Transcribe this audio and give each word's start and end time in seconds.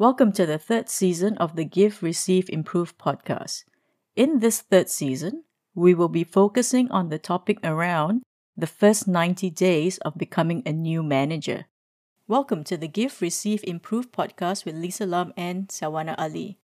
Welcome 0.00 0.32
to 0.32 0.46
the 0.46 0.56
third 0.56 0.88
season 0.88 1.36
of 1.36 1.56
the 1.56 1.64
Give, 1.66 2.02
Receive, 2.02 2.48
Improve 2.48 2.96
podcast. 2.96 3.64
In 4.16 4.38
this 4.38 4.62
third 4.62 4.88
season, 4.88 5.44
we 5.74 5.92
will 5.92 6.08
be 6.08 6.24
focusing 6.24 6.90
on 6.90 7.10
the 7.10 7.18
topic 7.18 7.58
around 7.62 8.22
the 8.56 8.66
first 8.66 9.06
90 9.06 9.50
days 9.50 9.98
of 9.98 10.16
becoming 10.16 10.62
a 10.64 10.72
new 10.72 11.02
manager. 11.02 11.66
Welcome 12.26 12.64
to 12.64 12.78
the 12.78 12.88
Give, 12.88 13.14
Receive, 13.20 13.62
Improve 13.64 14.10
podcast 14.10 14.64
with 14.64 14.74
Lisa 14.74 15.04
Lam 15.04 15.34
and 15.36 15.68
Sawana 15.68 16.14
Ali. 16.16 16.58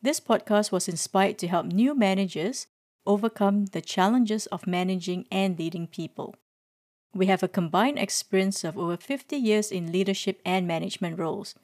This 0.00 0.18
podcast 0.18 0.72
was 0.72 0.88
inspired 0.88 1.36
to 1.40 1.48
help 1.48 1.66
new 1.66 1.94
managers 1.94 2.66
overcome 3.04 3.66
the 3.66 3.82
challenges 3.82 4.46
of 4.46 4.66
managing 4.66 5.26
and 5.30 5.58
leading 5.58 5.86
people. 5.86 6.34
We 7.12 7.26
have 7.26 7.42
a 7.42 7.46
combined 7.46 7.98
experience 7.98 8.64
of 8.64 8.78
over 8.78 8.96
50 8.96 9.36
years 9.36 9.70
in 9.70 9.92
leadership 9.92 10.40
and 10.46 10.66
management 10.66 11.18
roles. 11.18 11.54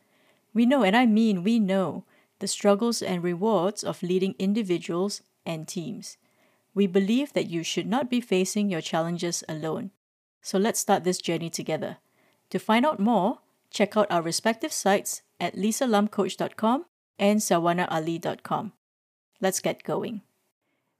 We 0.57 0.65
know, 0.65 0.85
and 0.85 0.97
I 0.97 1.05
mean 1.05 1.45
we 1.45 1.61
know, 1.61 2.07
the 2.39 2.49
struggles 2.49 3.03
and 3.03 3.23
rewards 3.23 3.85
of 3.85 4.03
leading 4.03 4.35
individuals 4.39 5.21
and 5.45 5.69
teams. 5.69 6.17
We 6.73 6.87
believe 6.87 7.35
that 7.35 7.51
you 7.51 7.63
should 7.63 7.87
not 7.87 8.09
be 8.09 8.23
facing 8.23 8.71
your 8.71 8.81
challenges 8.81 9.45
alone. 9.51 9.91
So 10.41 10.57
let's 10.57 10.81
start 10.81 11.05
this 11.05 11.21
journey 11.21 11.51
together. 11.51 11.99
To 12.49 12.59
find 12.59 12.87
out 12.87 12.99
more, 12.99 13.41
check 13.71 13.99
out 13.99 14.11
our 14.11 14.23
respective 14.23 14.73
sites 14.73 15.21
at 15.39 15.57
lisalamcoach.com 15.57 16.87
and 17.19 17.41
sawanaali.com. 17.41 18.73
Let's 19.43 19.61
get 19.61 19.83
going. 19.83 20.23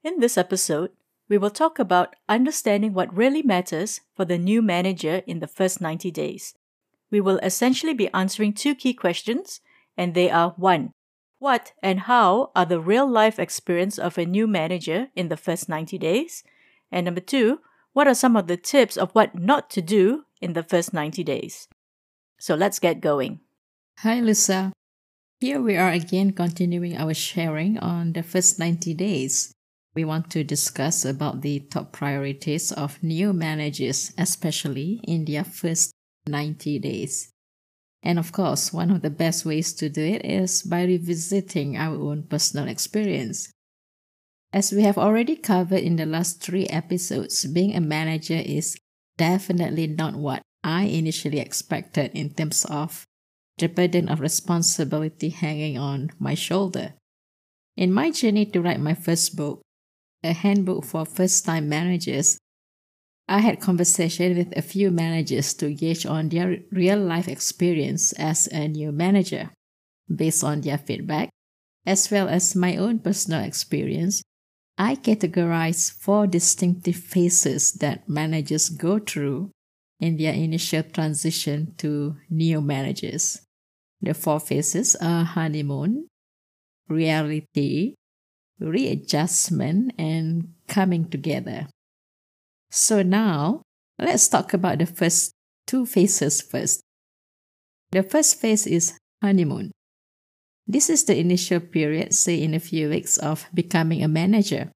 In 0.05 0.21
this 0.21 0.37
episode, 0.37 0.91
we 1.31 1.39
will 1.39 1.49
talk 1.49 1.79
about 1.79 2.15
understanding 2.29 2.93
what 2.93 3.17
really 3.17 3.43
matters 3.43 4.03
for 4.15 4.27
the 4.27 4.37
new 4.37 4.61
manager 4.61 5.23
in 5.27 5.41
the 5.41 5.49
first 5.49 5.81
90 5.81 6.11
days 6.11 6.53
we 7.11 7.21
will 7.21 7.39
essentially 7.39 7.95
be 7.95 8.13
answering 8.13 8.53
two 8.53 8.75
key 8.75 8.95
questions, 8.95 9.61
and 9.97 10.15
they 10.15 10.31
are 10.31 10.55
1. 10.57 10.91
What 11.39 11.73
and 11.83 12.01
how 12.01 12.51
are 12.57 12.67
the 12.67 12.81
real 12.81 13.09
life 13.09 13.39
experience 13.39 13.99
of 13.99 14.17
a 14.17 14.25
new 14.25 14.47
manager 14.47 15.09
in 15.15 15.29
the 15.29 15.37
first 15.37 15.69
90 15.69 15.99
days? 15.99 16.43
And 16.91 17.05
number 17.05 17.21
2, 17.21 17.61
what 17.93 18.09
are 18.09 18.15
some 18.15 18.37
of 18.37 18.47
the 18.47 18.57
tips 18.57 18.97
of 18.97 19.11
what 19.13 19.35
not 19.35 19.71
to 19.71 19.83
do 19.83 20.25
in 20.41 20.55
the 20.55 20.63
first 20.63 20.93
90 20.93 21.23
days? 21.25 21.69
So 22.39 22.55
let's 22.55 22.79
get 22.79 23.01
going. 23.01 23.41
Hi, 23.99 24.21
Lisa. 24.21 24.73
Here 25.41 25.61
we 25.61 25.77
are 25.77 25.91
again 25.91 26.33
continuing 26.33 26.97
our 26.97 27.13
sharing 27.13 27.79
on 27.79 28.13
the 28.13 28.23
first 28.23 28.59
90 28.59 28.95
days. 28.95 29.53
We 29.95 30.05
want 30.05 30.31
to 30.33 30.45
discuss 30.45 31.05
about 31.05 31.41
the 31.41 31.61
top 31.61 31.93
priorities 31.93 32.73
of 32.73 33.03
new 33.03 33.33
managers, 33.33 34.13
especially 34.19 35.01
in 35.05 35.25
their 35.25 35.45
first 35.45 35.93
90 36.29 36.79
days. 36.81 37.33
And 38.03 38.19
of 38.19 38.33
course, 38.33 38.73
one 38.73 38.91
of 38.91 39.03
the 39.03 39.11
best 39.11 39.45
ways 39.45 39.73
to 39.75 39.89
do 39.89 40.03
it 40.03 40.25
is 40.25 40.63
by 40.63 40.85
revisiting 40.85 41.77
our 41.77 41.97
own 41.97 42.25
personal 42.25 42.69
experience. 42.69 43.51
As 44.53 44.73
we 44.73 44.83
have 44.83 44.97
already 44.97 45.37
covered 45.37 45.83
in 45.83 45.97
the 45.97 46.07
last 46.07 46.41
three 46.41 46.67
episodes, 46.67 47.45
being 47.47 47.75
a 47.75 47.81
manager 47.81 48.41
is 48.45 48.79
definitely 49.19 49.87
not 49.87 50.15
what 50.15 50.43
I 50.63 50.85
initially 50.85 51.41
expected 51.41 52.13
in 52.15 52.31
terms 52.31 52.65
of 52.67 53.05
the 53.59 53.69
burden 53.69 54.09
of 54.09 54.21
responsibility 54.21 55.31
hanging 55.31 55.79
on 55.79 56.11
my 56.19 56.35
shoulder. 56.35 56.95
In 57.77 57.93
my 57.93 58.11
journey 58.11 58.47
to 58.47 58.61
write 58.61 58.81
my 58.81 58.95
first 58.95 59.37
book, 59.37 59.63
a 60.23 60.33
handbook 60.33 60.85
for 60.85 61.05
first 61.05 61.45
time 61.45 61.69
managers, 61.69 62.39
I 63.29 63.41
had 63.41 63.61
conversation 63.61 64.37
with 64.37 64.57
a 64.57 64.63
few 64.63 64.91
managers 64.91 65.53
to 65.55 65.75
gauge 65.75 66.07
on 66.07 66.29
their 66.29 66.59
real 66.71 67.01
life 67.01 67.29
experience 67.29 68.13
as 68.13 68.47
a 68.49 68.69
new 68.69 68.93
manager. 68.93 69.51
Based 70.15 70.45
on 70.45 70.61
their 70.61 70.79
feedback, 70.79 71.31
as 71.85 72.11
well 72.11 72.29
as 72.29 72.55
my 72.55 72.77
own 72.77 73.01
personal 73.01 73.43
experience, 73.43 74.23
I 74.79 74.95
categorize 74.95 75.91
four 75.91 76.27
distinctive 76.27 76.97
phases 76.97 77.73
that 77.75 78.09
managers 78.09 78.69
go 78.69 79.01
through 79.01 79.51
in 79.99 80.17
their 80.17 80.35
initial 80.35 80.83
transition 80.85 81.75
to 81.79 82.17
new 82.31 82.61
managers. 82.61 83.41
The 84.01 84.15
four 84.15 84.39
phases 84.39 84.95
are 84.97 85.25
honeymoon, 85.25 86.07
reality, 86.89 87.95
readjustment, 88.61 89.95
and 89.99 90.53
coming 90.69 91.09
together. 91.09 91.69
So 92.77 93.01
now, 93.01 93.63
let's 93.99 94.29
talk 94.29 94.53
about 94.53 94.81
the 94.81 94.87
first 94.87 95.33
two 95.67 95.87
phases 95.87 96.43
first. 96.43 96.83
The 97.91 98.03
first 98.03 98.39
phase 98.39 98.67
is 98.67 98.99
honeymoon. 99.23 99.73
This 100.67 100.91
is 100.91 101.05
the 101.05 101.17
initial 101.17 101.61
period, 101.61 102.13
say 102.13 102.43
in 102.43 102.53
a 102.53 102.61
few 102.61 102.91
weeks, 102.91 103.17
of 103.17 103.47
becoming 103.55 104.05
a 104.05 104.09
manager. 104.09 104.71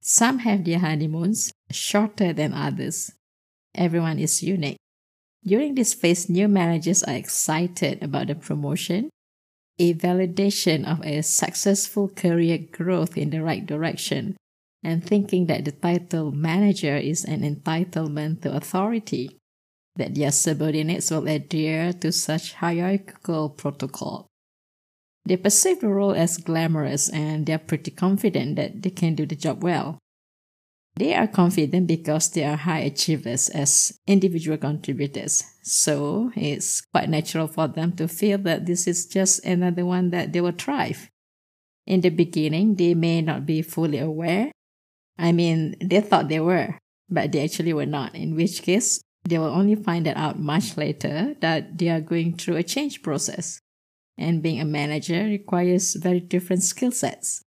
Some 0.00 0.38
have 0.48 0.64
their 0.64 0.78
honeymoons 0.78 1.52
shorter 1.70 2.32
than 2.32 2.54
others. 2.54 3.12
Everyone 3.74 4.18
is 4.18 4.42
unique. 4.42 4.78
During 5.44 5.74
this 5.74 5.92
phase, 5.92 6.30
new 6.30 6.48
managers 6.48 7.02
are 7.02 7.16
excited 7.16 8.02
about 8.02 8.28
the 8.28 8.34
promotion, 8.34 9.10
a 9.78 9.92
validation 9.92 10.90
of 10.90 11.04
a 11.04 11.20
successful 11.22 12.08
career 12.08 12.56
growth 12.56 13.18
in 13.18 13.28
the 13.28 13.42
right 13.42 13.66
direction, 13.66 14.38
and 14.82 15.04
thinking 15.04 15.46
that 15.46 15.64
the 15.64 15.72
title 15.72 16.32
manager 16.32 16.96
is 16.96 17.24
an 17.24 17.42
entitlement 17.42 18.42
to 18.42 18.54
authority, 18.54 19.38
that 19.96 20.14
their 20.14 20.30
subordinates 20.30 21.10
will 21.10 21.26
adhere 21.26 21.92
to 21.92 22.12
such 22.12 22.54
hierarchical 22.54 23.50
protocol. 23.50 24.26
They 25.24 25.36
perceive 25.36 25.80
the 25.80 25.88
role 25.88 26.14
as 26.14 26.38
glamorous 26.38 27.08
and 27.08 27.46
they're 27.46 27.58
pretty 27.58 27.90
confident 27.90 28.56
that 28.56 28.82
they 28.82 28.90
can 28.90 29.16
do 29.16 29.26
the 29.26 29.34
job 29.34 29.62
well. 29.62 29.98
They 30.94 31.14
are 31.14 31.26
confident 31.26 31.88
because 31.88 32.30
they 32.30 32.44
are 32.44 32.56
high 32.56 32.80
achievers 32.80 33.50
as 33.50 33.98
individual 34.06 34.56
contributors, 34.56 35.44
so 35.62 36.32
it's 36.34 36.80
quite 36.80 37.10
natural 37.10 37.48
for 37.48 37.68
them 37.68 37.92
to 37.96 38.08
feel 38.08 38.38
that 38.38 38.64
this 38.64 38.86
is 38.86 39.04
just 39.04 39.44
another 39.44 39.84
one 39.84 40.08
that 40.10 40.32
they 40.32 40.40
will 40.40 40.52
thrive. 40.52 41.10
In 41.86 42.00
the 42.00 42.08
beginning, 42.08 42.76
they 42.76 42.94
may 42.94 43.20
not 43.20 43.44
be 43.44 43.60
fully 43.60 43.98
aware 43.98 44.52
I 45.18 45.32
mean, 45.32 45.76
they 45.80 46.00
thought 46.00 46.28
they 46.28 46.40
were, 46.40 46.78
but 47.08 47.32
they 47.32 47.44
actually 47.44 47.72
were 47.72 47.86
not, 47.86 48.14
in 48.14 48.34
which 48.34 48.62
case, 48.62 49.00
they 49.24 49.38
will 49.38 49.46
only 49.46 49.74
find 49.74 50.06
that 50.06 50.16
out 50.16 50.38
much 50.38 50.76
later 50.76 51.34
that 51.40 51.78
they 51.78 51.88
are 51.88 52.00
going 52.00 52.36
through 52.36 52.56
a 52.56 52.62
change 52.62 53.02
process. 53.02 53.60
And 54.18 54.42
being 54.42 54.60
a 54.60 54.64
manager 54.64 55.24
requires 55.24 55.94
very 55.94 56.20
different 56.20 56.62
skill 56.62 56.92
sets. 56.92 57.42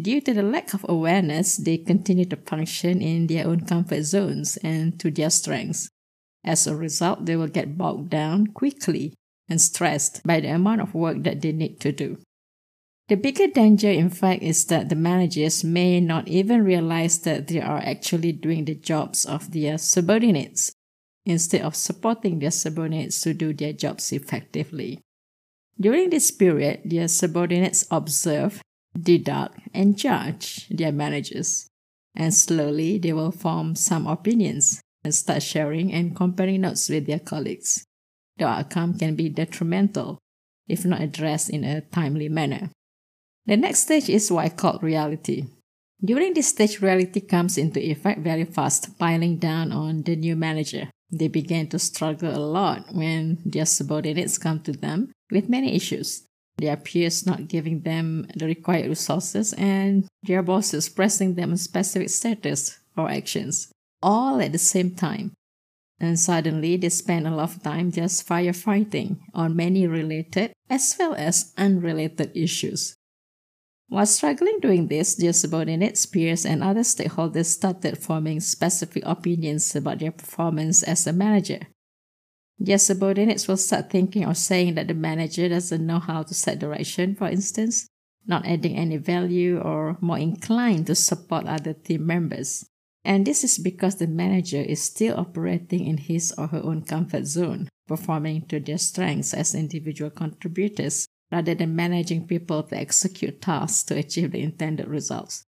Due 0.00 0.20
to 0.20 0.34
the 0.34 0.42
lack 0.42 0.74
of 0.74 0.84
awareness, 0.88 1.56
they 1.56 1.78
continue 1.78 2.26
to 2.26 2.36
function 2.36 3.00
in 3.00 3.26
their 3.26 3.46
own 3.46 3.60
comfort 3.60 4.02
zones 4.02 4.56
and 4.58 4.98
to 5.00 5.10
their 5.10 5.30
strengths. 5.30 5.88
As 6.44 6.66
a 6.66 6.76
result, 6.76 7.26
they 7.26 7.36
will 7.36 7.48
get 7.48 7.78
bogged 7.78 8.10
down 8.10 8.48
quickly 8.48 9.14
and 9.48 9.60
stressed 9.60 10.22
by 10.26 10.40
the 10.40 10.48
amount 10.48 10.80
of 10.80 10.94
work 10.94 11.22
that 11.22 11.40
they 11.40 11.52
need 11.52 11.80
to 11.80 11.92
do. 11.92 12.18
The 13.08 13.16
bigger 13.16 13.46
danger, 13.46 13.90
in 13.90 14.10
fact, 14.10 14.42
is 14.42 14.64
that 14.66 14.88
the 14.88 14.96
managers 14.96 15.62
may 15.62 16.00
not 16.00 16.26
even 16.26 16.64
realize 16.64 17.20
that 17.20 17.46
they 17.46 17.60
are 17.60 17.78
actually 17.78 18.32
doing 18.32 18.64
the 18.64 18.74
jobs 18.74 19.24
of 19.24 19.52
their 19.52 19.78
subordinates 19.78 20.72
instead 21.24 21.62
of 21.62 21.76
supporting 21.76 22.40
their 22.40 22.50
subordinates 22.50 23.20
to 23.20 23.32
do 23.32 23.52
their 23.52 23.72
jobs 23.72 24.12
effectively. 24.12 25.00
During 25.78 26.10
this 26.10 26.32
period, 26.32 26.80
their 26.84 27.06
subordinates 27.06 27.86
observe, 27.92 28.60
deduct, 28.98 29.60
and 29.72 29.96
judge 29.96 30.66
their 30.68 30.92
managers, 30.92 31.68
and 32.16 32.34
slowly 32.34 32.98
they 32.98 33.12
will 33.12 33.30
form 33.30 33.76
some 33.76 34.08
opinions 34.08 34.80
and 35.04 35.14
start 35.14 35.44
sharing 35.44 35.92
and 35.92 36.16
comparing 36.16 36.62
notes 36.62 36.88
with 36.88 37.06
their 37.06 37.20
colleagues. 37.20 37.84
The 38.38 38.46
outcome 38.46 38.98
can 38.98 39.14
be 39.14 39.28
detrimental 39.28 40.18
if 40.66 40.84
not 40.84 41.00
addressed 41.00 41.50
in 41.50 41.62
a 41.62 41.82
timely 41.82 42.28
manner. 42.28 42.70
The 43.46 43.56
next 43.56 43.80
stage 43.80 44.08
is 44.08 44.30
what 44.30 44.44
I 44.44 44.48
call 44.48 44.80
reality. 44.82 45.46
During 46.04 46.34
this 46.34 46.48
stage, 46.48 46.82
reality 46.82 47.20
comes 47.20 47.56
into 47.56 47.80
effect 47.80 48.20
very 48.20 48.44
fast, 48.44 48.98
piling 48.98 49.38
down 49.38 49.72
on 49.72 50.02
the 50.02 50.16
new 50.16 50.34
manager. 50.36 50.90
They 51.10 51.28
begin 51.28 51.68
to 51.68 51.78
struggle 51.78 52.36
a 52.36 52.42
lot 52.42 52.92
when 52.92 53.38
their 53.44 53.64
subordinates 53.64 54.36
come 54.36 54.60
to 54.64 54.72
them 54.72 55.12
with 55.30 55.48
many 55.48 55.74
issues. 55.74 56.24
Their 56.58 56.76
peers 56.76 57.24
not 57.24 57.48
giving 57.48 57.82
them 57.82 58.26
the 58.34 58.46
required 58.46 58.88
resources 58.88 59.52
and 59.52 60.06
their 60.24 60.42
bosses 60.42 60.88
pressing 60.88 61.34
them 61.34 61.50
on 61.50 61.56
specific 61.56 62.10
status 62.10 62.78
or 62.96 63.10
actions, 63.10 63.70
all 64.02 64.40
at 64.40 64.52
the 64.52 64.58
same 64.58 64.94
time. 64.94 65.32
And 66.00 66.18
suddenly 66.18 66.76
they 66.76 66.88
spend 66.88 67.26
a 67.26 67.30
lot 67.30 67.54
of 67.54 67.62
time 67.62 67.92
just 67.92 68.28
firefighting 68.28 69.18
on 69.32 69.56
many 69.56 69.86
related 69.86 70.52
as 70.68 70.96
well 70.98 71.14
as 71.14 71.52
unrelated 71.56 72.32
issues. 72.34 72.96
While 73.88 74.06
struggling 74.06 74.58
doing 74.60 74.88
this, 74.88 75.14
their 75.14 75.32
subordinates, 75.32 76.06
peers, 76.06 76.44
and 76.44 76.62
other 76.62 76.80
stakeholders 76.80 77.46
started 77.46 77.98
forming 77.98 78.40
specific 78.40 79.04
opinions 79.06 79.76
about 79.76 80.00
their 80.00 80.10
performance 80.10 80.82
as 80.82 81.06
a 81.06 81.12
manager. 81.12 81.60
Their 82.58 82.78
subordinates 82.78 83.46
will 83.46 83.56
start 83.56 83.90
thinking 83.90 84.26
or 84.26 84.34
saying 84.34 84.74
that 84.74 84.88
the 84.88 84.94
manager 84.94 85.48
doesn't 85.48 85.86
know 85.86 86.00
how 86.00 86.24
to 86.24 86.34
set 86.34 86.58
direction, 86.58 87.14
for 87.14 87.28
instance, 87.28 87.86
not 88.26 88.44
adding 88.44 88.76
any 88.76 88.96
value 88.96 89.60
or 89.60 89.98
more 90.00 90.18
inclined 90.18 90.88
to 90.88 90.94
support 90.96 91.46
other 91.46 91.74
team 91.74 92.06
members. 92.06 92.66
And 93.04 93.24
this 93.24 93.44
is 93.44 93.58
because 93.58 93.96
the 93.96 94.08
manager 94.08 94.60
is 94.60 94.82
still 94.82 95.16
operating 95.16 95.86
in 95.86 95.98
his 95.98 96.34
or 96.36 96.48
her 96.48 96.62
own 96.64 96.82
comfort 96.82 97.26
zone, 97.26 97.68
performing 97.86 98.46
to 98.46 98.58
their 98.58 98.78
strengths 98.78 99.32
as 99.32 99.54
individual 99.54 100.10
contributors 100.10 101.06
rather 101.30 101.54
than 101.54 101.76
managing 101.76 102.26
people 102.26 102.62
to 102.62 102.76
execute 102.76 103.40
tasks 103.42 103.82
to 103.84 103.96
achieve 103.96 104.32
the 104.32 104.42
intended 104.42 104.88
results. 104.88 105.44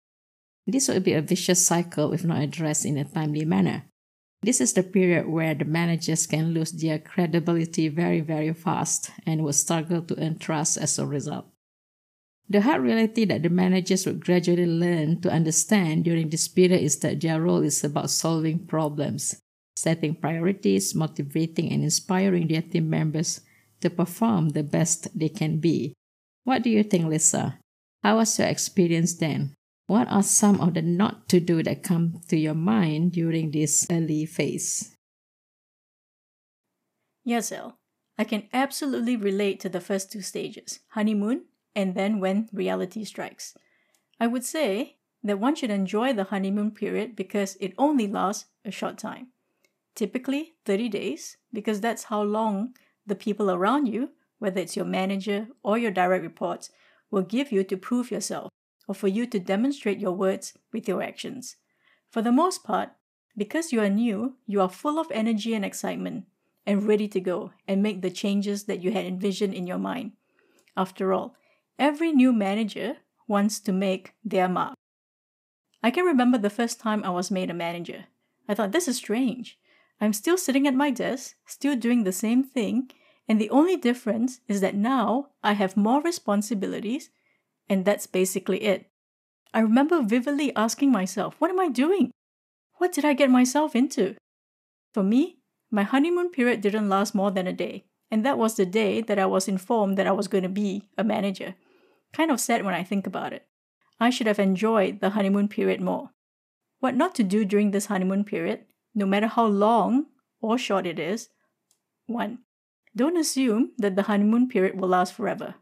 This 0.66 0.88
will 0.88 1.00
be 1.00 1.14
a 1.14 1.22
vicious 1.22 1.64
cycle 1.64 2.12
if 2.12 2.24
not 2.24 2.42
addressed 2.42 2.84
in 2.84 2.98
a 2.98 3.04
timely 3.04 3.44
manner. 3.44 3.84
This 4.42 4.60
is 4.60 4.72
the 4.72 4.82
period 4.82 5.26
where 5.26 5.54
the 5.54 5.64
managers 5.64 6.26
can 6.26 6.52
lose 6.54 6.72
their 6.72 6.98
credibility 6.98 7.88
very, 7.88 8.20
very 8.20 8.52
fast 8.52 9.10
and 9.26 9.42
will 9.42 9.52
struggle 9.52 10.02
to 10.02 10.22
earn 10.22 10.38
trust 10.38 10.78
as 10.78 10.98
a 10.98 11.06
result. 11.06 11.46
The 12.48 12.62
hard 12.62 12.82
reality 12.82 13.24
that 13.26 13.42
the 13.42 13.50
managers 13.50 14.06
will 14.06 14.14
gradually 14.14 14.66
learn 14.66 15.20
to 15.20 15.30
understand 15.30 16.04
during 16.04 16.30
this 16.30 16.48
period 16.48 16.80
is 16.80 16.98
that 17.00 17.20
their 17.20 17.42
role 17.42 17.62
is 17.62 17.84
about 17.84 18.10
solving 18.10 18.66
problems, 18.66 19.42
setting 19.76 20.14
priorities, 20.14 20.94
motivating 20.94 21.72
and 21.72 21.82
inspiring 21.82 22.48
their 22.48 22.62
team 22.62 22.88
members 22.88 23.40
to 23.80 23.90
perform 23.90 24.50
the 24.50 24.62
best 24.62 25.08
they 25.18 25.28
can 25.28 25.60
be. 25.60 25.94
What 26.44 26.62
do 26.62 26.70
you 26.70 26.82
think, 26.82 27.06
Lisa? 27.06 27.58
How 28.02 28.16
was 28.16 28.38
your 28.38 28.48
experience 28.48 29.14
then? 29.14 29.54
What 29.86 30.08
are 30.08 30.22
some 30.22 30.60
of 30.60 30.74
the 30.74 30.82
not 30.82 31.28
to 31.30 31.40
do 31.40 31.62
that 31.62 31.82
come 31.82 32.20
to 32.28 32.36
your 32.36 32.54
mind 32.54 33.12
during 33.12 33.50
this 33.50 33.86
early 33.90 34.26
phase? 34.26 34.94
Yes, 37.24 37.52
El. 37.52 37.78
I 38.18 38.24
can 38.24 38.48
absolutely 38.52 39.16
relate 39.16 39.60
to 39.60 39.68
the 39.68 39.80
first 39.80 40.10
two 40.10 40.22
stages 40.22 40.80
honeymoon 40.88 41.44
and 41.74 41.94
then 41.94 42.20
when 42.20 42.48
reality 42.52 43.04
strikes. 43.04 43.54
I 44.18 44.26
would 44.26 44.44
say 44.44 44.96
that 45.22 45.38
one 45.38 45.54
should 45.54 45.70
enjoy 45.70 46.12
the 46.12 46.24
honeymoon 46.24 46.72
period 46.72 47.14
because 47.14 47.56
it 47.60 47.74
only 47.78 48.06
lasts 48.08 48.46
a 48.64 48.70
short 48.70 48.98
time. 48.98 49.28
Typically 49.94 50.54
30 50.64 50.88
days, 50.88 51.36
because 51.52 51.80
that's 51.80 52.04
how 52.04 52.22
long 52.22 52.74
the 53.08 53.14
people 53.14 53.50
around 53.50 53.86
you, 53.86 54.10
whether 54.38 54.60
it's 54.60 54.76
your 54.76 54.84
manager 54.84 55.48
or 55.62 55.78
your 55.78 55.90
direct 55.90 56.22
reports, 56.22 56.70
will 57.10 57.22
give 57.22 57.50
you 57.50 57.64
to 57.64 57.76
prove 57.76 58.10
yourself 58.10 58.50
or 58.86 58.94
for 58.94 59.08
you 59.08 59.26
to 59.26 59.38
demonstrate 59.38 59.98
your 59.98 60.12
words 60.12 60.54
with 60.72 60.88
your 60.88 61.02
actions. 61.02 61.56
For 62.10 62.22
the 62.22 62.32
most 62.32 62.64
part, 62.64 62.90
because 63.36 63.72
you 63.72 63.80
are 63.80 63.90
new, 63.90 64.34
you 64.46 64.60
are 64.60 64.68
full 64.68 64.98
of 64.98 65.10
energy 65.10 65.54
and 65.54 65.64
excitement 65.64 66.24
and 66.66 66.86
ready 66.86 67.08
to 67.08 67.20
go 67.20 67.52
and 67.66 67.82
make 67.82 68.02
the 68.02 68.10
changes 68.10 68.64
that 68.64 68.82
you 68.82 68.92
had 68.92 69.06
envisioned 69.06 69.54
in 69.54 69.66
your 69.66 69.78
mind. 69.78 70.12
After 70.76 71.12
all, 71.12 71.34
every 71.78 72.12
new 72.12 72.32
manager 72.32 72.98
wants 73.26 73.60
to 73.60 73.72
make 73.72 74.14
their 74.24 74.48
mark. 74.48 74.74
I 75.82 75.90
can 75.90 76.04
remember 76.04 76.38
the 76.38 76.50
first 76.50 76.80
time 76.80 77.04
I 77.04 77.10
was 77.10 77.30
made 77.30 77.50
a 77.50 77.54
manager. 77.54 78.06
I 78.48 78.54
thought, 78.54 78.72
this 78.72 78.88
is 78.88 78.96
strange. 78.96 79.58
I'm 80.00 80.12
still 80.12 80.38
sitting 80.38 80.66
at 80.66 80.74
my 80.74 80.90
desk, 80.90 81.36
still 81.46 81.76
doing 81.76 82.04
the 82.04 82.12
same 82.12 82.42
thing, 82.42 82.90
and 83.28 83.40
the 83.40 83.50
only 83.50 83.76
difference 83.76 84.40
is 84.48 84.60
that 84.62 84.74
now 84.74 85.28
I 85.42 85.52
have 85.52 85.76
more 85.76 86.00
responsibilities 86.00 87.10
and 87.68 87.84
that's 87.84 88.06
basically 88.06 88.62
it. 88.62 88.86
I 89.52 89.60
remember 89.60 90.02
vividly 90.02 90.54
asking 90.56 90.90
myself, 90.90 91.34
what 91.38 91.50
am 91.50 91.60
I 91.60 91.68
doing? 91.68 92.10
What 92.78 92.92
did 92.92 93.04
I 93.04 93.12
get 93.12 93.30
myself 93.30 93.76
into? 93.76 94.16
For 94.94 95.02
me, 95.02 95.38
my 95.70 95.82
honeymoon 95.82 96.30
period 96.30 96.60
didn't 96.60 96.88
last 96.88 97.14
more 97.14 97.30
than 97.30 97.46
a 97.46 97.52
day, 97.52 97.84
and 98.10 98.24
that 98.24 98.38
was 98.38 98.56
the 98.56 98.64
day 98.64 99.02
that 99.02 99.18
I 99.18 99.26
was 99.26 99.48
informed 99.48 99.98
that 99.98 100.06
I 100.06 100.12
was 100.12 100.28
going 100.28 100.44
to 100.44 100.48
be 100.48 100.88
a 100.96 101.04
manager. 101.04 101.54
Kind 102.12 102.30
of 102.30 102.40
sad 102.40 102.64
when 102.64 102.74
I 102.74 102.82
think 102.82 103.06
about 103.06 103.32
it. 103.32 103.46
I 104.00 104.10
should 104.10 104.26
have 104.26 104.38
enjoyed 104.38 105.00
the 105.00 105.10
honeymoon 105.10 105.48
period 105.48 105.80
more. 105.80 106.10
What 106.80 106.94
not 106.94 107.14
to 107.16 107.22
do 107.22 107.44
during 107.44 107.72
this 107.72 107.86
honeymoon 107.86 108.24
period, 108.24 108.64
no 108.94 109.04
matter 109.04 109.26
how 109.26 109.46
long 109.46 110.06
or 110.40 110.56
short 110.56 110.86
it 110.86 110.98
is? 110.98 111.28
1. 112.06 112.38
Don't 112.98 113.16
assume 113.16 113.70
that 113.78 113.94
the 113.94 114.02
honeymoon 114.10 114.48
period 114.48 114.80
will 114.80 114.88
last 114.88 115.14
forever. 115.14 115.54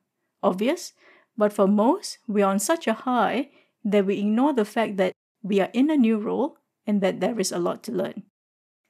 Obvious? 0.42 0.94
But 1.36 1.52
for 1.52 1.68
most, 1.68 2.16
we 2.26 2.40
are 2.40 2.50
on 2.50 2.58
such 2.58 2.86
a 2.86 2.94
high 2.94 3.50
that 3.84 4.06
we 4.06 4.20
ignore 4.20 4.54
the 4.54 4.64
fact 4.64 4.96
that 4.96 5.12
we 5.42 5.60
are 5.60 5.68
in 5.74 5.90
a 5.90 5.98
new 5.98 6.16
role 6.16 6.56
and 6.86 7.02
that 7.02 7.20
there 7.20 7.38
is 7.38 7.52
a 7.52 7.58
lot 7.58 7.82
to 7.82 7.92
learn. 7.92 8.22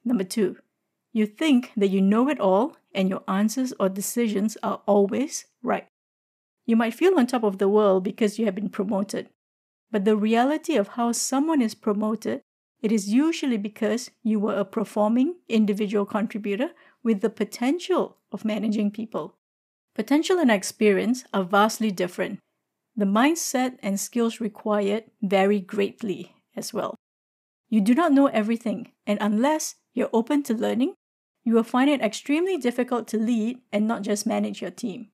Number 0.04 0.22
two, 0.22 0.58
you 1.12 1.26
think 1.26 1.72
that 1.76 1.88
you 1.88 2.00
know 2.00 2.28
it 2.28 2.38
all 2.38 2.76
and 2.94 3.08
your 3.08 3.24
answers 3.26 3.72
or 3.80 3.88
decisions 3.88 4.56
are 4.62 4.80
always 4.86 5.46
right. 5.64 5.88
You 6.66 6.76
might 6.76 6.94
feel 6.94 7.18
on 7.18 7.26
top 7.26 7.42
of 7.42 7.58
the 7.58 7.68
world 7.68 8.04
because 8.04 8.38
you 8.38 8.44
have 8.44 8.54
been 8.54 8.68
promoted. 8.68 9.28
But 9.90 10.04
the 10.04 10.16
reality 10.16 10.76
of 10.76 10.94
how 10.94 11.10
someone 11.10 11.60
is 11.60 11.74
promoted, 11.74 12.42
it 12.80 12.92
is 12.92 13.12
usually 13.12 13.56
because 13.56 14.12
you 14.22 14.38
were 14.38 14.54
a 14.54 14.64
performing 14.64 15.34
individual 15.48 16.06
contributor 16.06 16.70
with 17.06 17.20
the 17.20 17.30
potential 17.30 18.16
of 18.32 18.44
managing 18.44 18.90
people. 18.90 19.36
Potential 19.94 20.40
and 20.40 20.50
experience 20.50 21.22
are 21.32 21.44
vastly 21.44 21.92
different. 21.92 22.40
The 22.96 23.04
mindset 23.04 23.78
and 23.80 24.00
skills 24.00 24.40
required 24.40 25.04
vary 25.22 25.60
greatly 25.60 26.34
as 26.56 26.74
well. 26.74 26.96
You 27.68 27.80
do 27.80 27.94
not 27.94 28.10
know 28.10 28.26
everything, 28.26 28.90
and 29.06 29.18
unless 29.20 29.76
you're 29.94 30.10
open 30.12 30.42
to 30.44 30.54
learning, 30.54 30.94
you 31.44 31.54
will 31.54 31.62
find 31.62 31.88
it 31.88 32.02
extremely 32.02 32.56
difficult 32.56 33.06
to 33.08 33.18
lead 33.18 33.60
and 33.72 33.86
not 33.86 34.02
just 34.02 34.26
manage 34.26 34.60
your 34.60 34.72
team. 34.72 35.10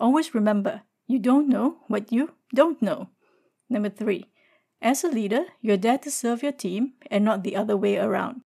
Always 0.00 0.34
remember, 0.34 0.80
you 1.06 1.18
don't 1.18 1.50
know 1.50 1.76
what 1.88 2.10
you 2.10 2.32
don't 2.54 2.80
know. 2.80 3.10
Number 3.68 3.90
three, 3.90 4.24
as 4.80 5.04
a 5.04 5.08
leader, 5.08 5.44
you're 5.60 5.76
there 5.76 5.98
to 5.98 6.10
serve 6.10 6.42
your 6.42 6.52
team 6.52 6.94
and 7.10 7.22
not 7.22 7.42
the 7.42 7.54
other 7.54 7.76
way 7.76 7.98
around. 7.98 8.40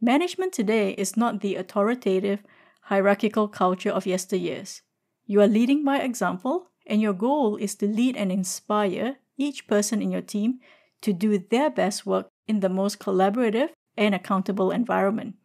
Management 0.00 0.52
today 0.52 0.90
is 0.92 1.16
not 1.16 1.40
the 1.40 1.56
authoritative, 1.56 2.42
hierarchical 2.82 3.48
culture 3.48 3.90
of 3.90 4.04
yesteryears. 4.04 4.82
You 5.24 5.40
are 5.40 5.46
leading 5.46 5.84
by 5.84 6.00
example, 6.00 6.68
and 6.86 7.00
your 7.00 7.14
goal 7.14 7.56
is 7.56 7.74
to 7.76 7.86
lead 7.86 8.14
and 8.14 8.30
inspire 8.30 9.16
each 9.38 9.66
person 9.66 10.02
in 10.02 10.10
your 10.10 10.20
team 10.20 10.60
to 11.00 11.14
do 11.14 11.38
their 11.38 11.70
best 11.70 12.04
work 12.04 12.28
in 12.46 12.60
the 12.60 12.68
most 12.68 12.98
collaborative 12.98 13.70
and 13.96 14.14
accountable 14.14 14.70
environment. 14.70 15.36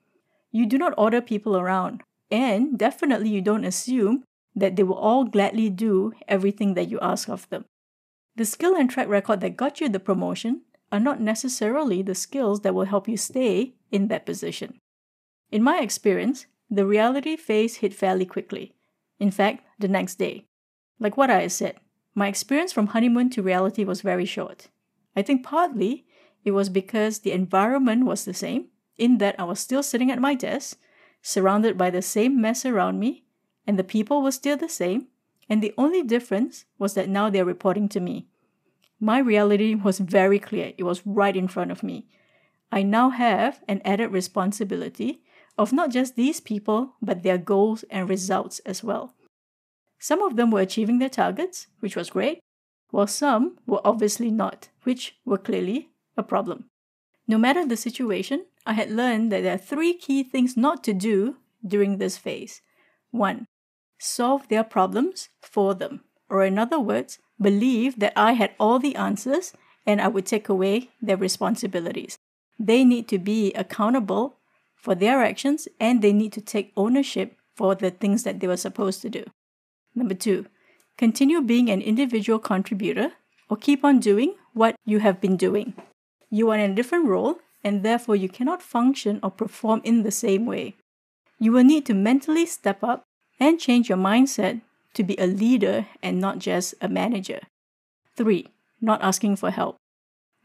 You 0.51 0.65
do 0.65 0.77
not 0.77 0.93
order 0.97 1.21
people 1.21 1.55
around, 1.55 2.03
and 2.29 2.77
definitely 2.77 3.29
you 3.29 3.41
don't 3.41 3.63
assume 3.63 4.25
that 4.53 4.75
they 4.75 4.83
will 4.83 4.95
all 4.95 5.23
gladly 5.23 5.69
do 5.69 6.11
everything 6.27 6.73
that 6.73 6.89
you 6.89 6.99
ask 6.99 7.29
of 7.29 7.47
them. 7.49 7.63
The 8.35 8.43
skill 8.43 8.75
and 8.75 8.89
track 8.89 9.07
record 9.07 9.39
that 9.41 9.55
got 9.55 9.79
you 9.79 9.87
the 9.87 9.99
promotion 9.99 10.63
are 10.91 10.99
not 10.99 11.21
necessarily 11.21 12.01
the 12.01 12.15
skills 12.15 12.61
that 12.61 12.75
will 12.75 12.85
help 12.85 13.07
you 13.07 13.15
stay 13.15 13.75
in 13.91 14.07
that 14.07 14.25
position. 14.25 14.79
In 15.51 15.63
my 15.63 15.79
experience, 15.79 16.45
the 16.69 16.85
reality 16.85 17.35
phase 17.35 17.77
hit 17.77 17.93
fairly 17.93 18.25
quickly. 18.25 18.73
In 19.19 19.31
fact, 19.31 19.65
the 19.77 19.87
next 19.87 20.15
day. 20.15 20.45
Like 20.99 21.17
what 21.17 21.29
I 21.29 21.47
said, 21.47 21.75
my 22.15 22.27
experience 22.27 22.73
from 22.73 22.87
honeymoon 22.87 23.29
to 23.31 23.41
reality 23.41 23.83
was 23.83 24.01
very 24.01 24.25
short. 24.25 24.69
I 25.15 25.21
think 25.21 25.43
partly 25.43 26.05
it 26.43 26.51
was 26.51 26.69
because 26.69 27.19
the 27.19 27.31
environment 27.31 28.05
was 28.05 28.25
the 28.25 28.33
same, 28.33 28.67
in 28.97 29.17
that 29.17 29.39
I 29.39 29.43
was 29.43 29.59
still 29.59 29.83
sitting 29.83 30.11
at 30.11 30.19
my 30.19 30.35
desk, 30.35 30.77
surrounded 31.21 31.77
by 31.77 31.89
the 31.89 32.01
same 32.01 32.41
mess 32.41 32.65
around 32.65 32.99
me, 32.99 33.25
and 33.67 33.77
the 33.77 33.83
people 33.83 34.21
were 34.21 34.31
still 34.31 34.57
the 34.57 34.69
same, 34.69 35.07
and 35.49 35.61
the 35.61 35.73
only 35.77 36.03
difference 36.03 36.65
was 36.79 36.93
that 36.93 37.09
now 37.09 37.29
they're 37.29 37.45
reporting 37.45 37.89
to 37.89 37.99
me. 37.99 38.27
My 38.99 39.19
reality 39.19 39.75
was 39.75 39.99
very 39.99 40.39
clear, 40.39 40.73
it 40.77 40.83
was 40.83 41.05
right 41.05 41.35
in 41.35 41.47
front 41.47 41.71
of 41.71 41.83
me. 41.83 42.07
I 42.71 42.83
now 42.83 43.09
have 43.09 43.61
an 43.67 43.81
added 43.83 44.11
responsibility 44.11 45.21
of 45.57 45.73
not 45.73 45.91
just 45.91 46.15
these 46.15 46.39
people, 46.39 46.93
but 47.01 47.23
their 47.23 47.37
goals 47.37 47.83
and 47.89 48.09
results 48.09 48.59
as 48.59 48.83
well. 48.83 49.13
Some 49.99 50.21
of 50.21 50.35
them 50.35 50.51
were 50.51 50.61
achieving 50.61 50.99
their 50.99 51.09
targets, 51.09 51.67
which 51.79 51.95
was 51.95 52.09
great, 52.09 52.39
while 52.89 53.07
some 53.07 53.57
were 53.67 53.81
obviously 53.85 54.31
not, 54.31 54.69
which 54.83 55.15
were 55.25 55.37
clearly 55.37 55.89
a 56.17 56.23
problem. 56.23 56.65
No 57.27 57.37
matter 57.37 57.65
the 57.65 57.77
situation, 57.77 58.45
I 58.65 58.73
had 58.73 58.91
learned 58.91 59.31
that 59.31 59.43
there 59.43 59.55
are 59.55 59.57
three 59.57 59.93
key 59.93 60.23
things 60.23 60.57
not 60.57 60.83
to 60.85 60.93
do 60.93 61.37
during 61.65 61.97
this 61.97 62.17
phase. 62.17 62.61
One, 63.11 63.45
solve 63.99 64.47
their 64.47 64.63
problems 64.63 65.29
for 65.41 65.75
them, 65.75 66.01
or 66.29 66.43
in 66.43 66.57
other 66.57 66.79
words, 66.79 67.19
believe 67.39 67.99
that 67.99 68.13
I 68.15 68.33
had 68.33 68.51
all 68.59 68.79
the 68.79 68.95
answers 68.95 69.53
and 69.85 70.01
I 70.01 70.07
would 70.07 70.25
take 70.25 70.49
away 70.49 70.89
their 71.01 71.17
responsibilities. 71.17 72.17
They 72.59 72.83
need 72.83 73.07
to 73.09 73.19
be 73.19 73.53
accountable 73.53 74.37
for 74.75 74.95
their 74.95 75.23
actions 75.23 75.67
and 75.79 76.01
they 76.01 76.13
need 76.13 76.33
to 76.33 76.41
take 76.41 76.73
ownership 76.75 77.35
for 77.55 77.75
the 77.75 77.91
things 77.91 78.23
that 78.23 78.39
they 78.39 78.47
were 78.47 78.57
supposed 78.57 79.01
to 79.01 79.09
do. 79.09 79.25
Number 79.93 80.13
two, 80.13 80.47
continue 80.97 81.41
being 81.41 81.69
an 81.69 81.81
individual 81.81 82.39
contributor 82.39 83.11
or 83.49 83.57
keep 83.57 83.83
on 83.83 83.99
doing 83.99 84.35
what 84.53 84.75
you 84.85 84.99
have 84.99 85.21
been 85.21 85.37
doing. 85.37 85.73
You 86.29 86.49
are 86.49 86.57
in 86.57 86.71
a 86.71 86.75
different 86.75 87.07
role 87.07 87.39
and 87.63 87.83
therefore 87.83 88.15
you 88.15 88.29
cannot 88.29 88.61
function 88.61 89.19
or 89.21 89.31
perform 89.31 89.81
in 89.83 90.03
the 90.03 90.11
same 90.11 90.45
way. 90.45 90.75
You 91.39 91.51
will 91.51 91.63
need 91.63 91.85
to 91.87 91.93
mentally 91.93 92.45
step 92.45 92.83
up 92.83 93.03
and 93.39 93.59
change 93.59 93.89
your 93.89 93.97
mindset 93.97 94.61
to 94.93 95.03
be 95.03 95.15
a 95.17 95.27
leader 95.27 95.87
and 96.01 96.19
not 96.19 96.39
just 96.39 96.75
a 96.81 96.87
manager. 96.87 97.41
3. 98.15 98.47
Not 98.79 99.01
asking 99.01 99.35
for 99.37 99.51
help. 99.51 99.77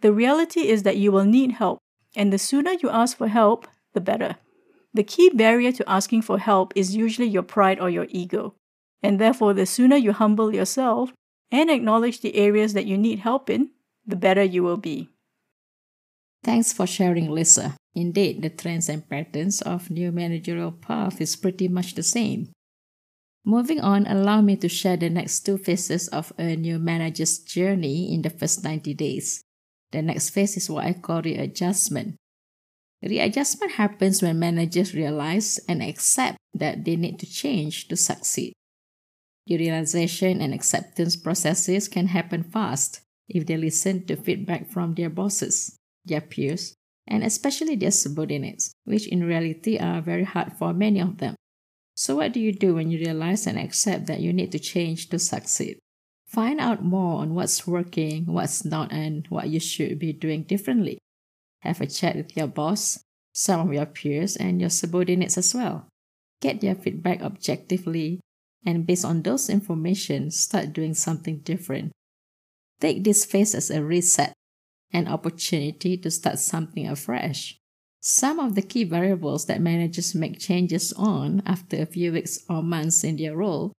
The 0.00 0.12
reality 0.12 0.68
is 0.68 0.82
that 0.82 0.96
you 0.96 1.10
will 1.10 1.24
need 1.24 1.52
help, 1.52 1.78
and 2.16 2.32
the 2.32 2.38
sooner 2.38 2.72
you 2.82 2.90
ask 2.90 3.16
for 3.16 3.28
help, 3.28 3.68
the 3.92 4.00
better. 4.00 4.36
The 4.92 5.04
key 5.04 5.28
barrier 5.28 5.70
to 5.72 5.88
asking 5.88 6.22
for 6.22 6.38
help 6.38 6.72
is 6.74 6.96
usually 6.96 7.28
your 7.28 7.42
pride 7.42 7.78
or 7.78 7.90
your 7.90 8.06
ego, 8.10 8.54
and 9.02 9.20
therefore, 9.20 9.52
the 9.52 9.66
sooner 9.66 9.96
you 9.96 10.12
humble 10.12 10.54
yourself 10.54 11.12
and 11.52 11.70
acknowledge 11.70 12.20
the 12.20 12.34
areas 12.34 12.72
that 12.72 12.86
you 12.86 12.96
need 12.96 13.20
help 13.20 13.50
in, 13.50 13.70
the 14.06 14.16
better 14.16 14.42
you 14.42 14.62
will 14.62 14.78
be. 14.78 15.10
Thanks 16.42 16.72
for 16.72 16.86
sharing, 16.86 17.30
Lisa. 17.30 17.76
Indeed, 17.94 18.42
the 18.42 18.50
trends 18.50 18.88
and 18.88 19.08
patterns 19.08 19.62
of 19.62 19.90
new 19.90 20.12
managerial 20.12 20.72
path 20.72 21.20
is 21.20 21.36
pretty 21.36 21.68
much 21.68 21.94
the 21.94 22.02
same. 22.02 22.50
Moving 23.44 23.80
on, 23.80 24.06
allow 24.06 24.40
me 24.40 24.56
to 24.56 24.68
share 24.68 24.96
the 24.96 25.08
next 25.08 25.46
two 25.46 25.56
phases 25.56 26.08
of 26.08 26.32
a 26.36 26.56
new 26.56 26.78
manager's 26.78 27.38
journey 27.38 28.12
in 28.12 28.22
the 28.22 28.30
first 28.30 28.64
90 28.64 28.94
days. 28.94 29.40
The 29.92 30.02
next 30.02 30.30
phase 30.30 30.56
is 30.56 30.68
what 30.68 30.84
I 30.84 30.92
call 30.92 31.22
readjustment. 31.22 32.16
Readjustment 33.02 33.72
happens 33.72 34.22
when 34.22 34.38
managers 34.38 34.94
realize 34.94 35.60
and 35.68 35.82
accept 35.82 36.38
that 36.54 36.84
they 36.84 36.96
need 36.96 37.18
to 37.20 37.26
change 37.26 37.88
to 37.88 37.96
succeed. 37.96 38.52
The 39.46 39.58
realization 39.58 40.40
and 40.40 40.52
acceptance 40.52 41.14
processes 41.14 41.88
can 41.88 42.08
happen 42.08 42.42
fast 42.42 43.00
if 43.28 43.46
they 43.46 43.56
listen 43.56 44.06
to 44.06 44.16
feedback 44.16 44.70
from 44.70 44.94
their 44.94 45.10
bosses, 45.10 45.76
their 46.04 46.20
peers, 46.20 46.74
and 47.06 47.22
especially 47.22 47.76
their 47.76 47.92
subordinates, 47.92 48.72
which 48.84 49.06
in 49.06 49.22
reality 49.22 49.78
are 49.78 50.00
very 50.00 50.24
hard 50.24 50.52
for 50.54 50.72
many 50.72 51.00
of 51.00 51.18
them. 51.18 51.36
So, 51.94 52.16
what 52.16 52.32
do 52.32 52.40
you 52.40 52.52
do 52.52 52.74
when 52.74 52.90
you 52.90 52.98
realize 52.98 53.46
and 53.46 53.58
accept 53.58 54.06
that 54.06 54.20
you 54.20 54.32
need 54.32 54.52
to 54.52 54.58
change 54.58 55.08
to 55.10 55.18
succeed? 55.18 55.78
Find 56.26 56.60
out 56.60 56.84
more 56.84 57.20
on 57.20 57.34
what's 57.34 57.66
working, 57.66 58.26
what's 58.26 58.64
not, 58.64 58.92
and 58.92 59.26
what 59.28 59.48
you 59.48 59.60
should 59.60 59.98
be 59.98 60.12
doing 60.12 60.42
differently. 60.42 60.98
Have 61.60 61.80
a 61.80 61.86
chat 61.86 62.16
with 62.16 62.36
your 62.36 62.48
boss, 62.48 62.98
some 63.32 63.60
of 63.60 63.72
your 63.72 63.86
peers, 63.86 64.36
and 64.36 64.60
your 64.60 64.70
subordinates 64.70 65.38
as 65.38 65.54
well. 65.54 65.86
Get 66.40 66.60
their 66.60 66.74
feedback 66.74 67.22
objectively, 67.22 68.20
and 68.64 68.86
based 68.86 69.04
on 69.04 69.22
those 69.22 69.48
information, 69.48 70.30
start 70.30 70.72
doing 70.72 70.94
something 70.94 71.38
different. 71.38 71.92
Take 72.80 73.04
this 73.04 73.24
phase 73.24 73.54
as 73.54 73.70
a 73.70 73.82
reset, 73.82 74.32
an 74.92 75.08
opportunity 75.08 75.96
to 75.96 76.10
start 76.10 76.38
something 76.38 76.88
afresh. 76.88 77.56
Some 78.00 78.38
of 78.38 78.54
the 78.54 78.62
key 78.62 78.84
variables 78.84 79.46
that 79.46 79.60
managers 79.60 80.14
make 80.14 80.38
changes 80.38 80.92
on 80.92 81.42
after 81.46 81.80
a 81.80 81.86
few 81.86 82.12
weeks 82.12 82.40
or 82.48 82.62
months 82.62 83.02
in 83.02 83.16
their 83.16 83.36
role 83.36 83.72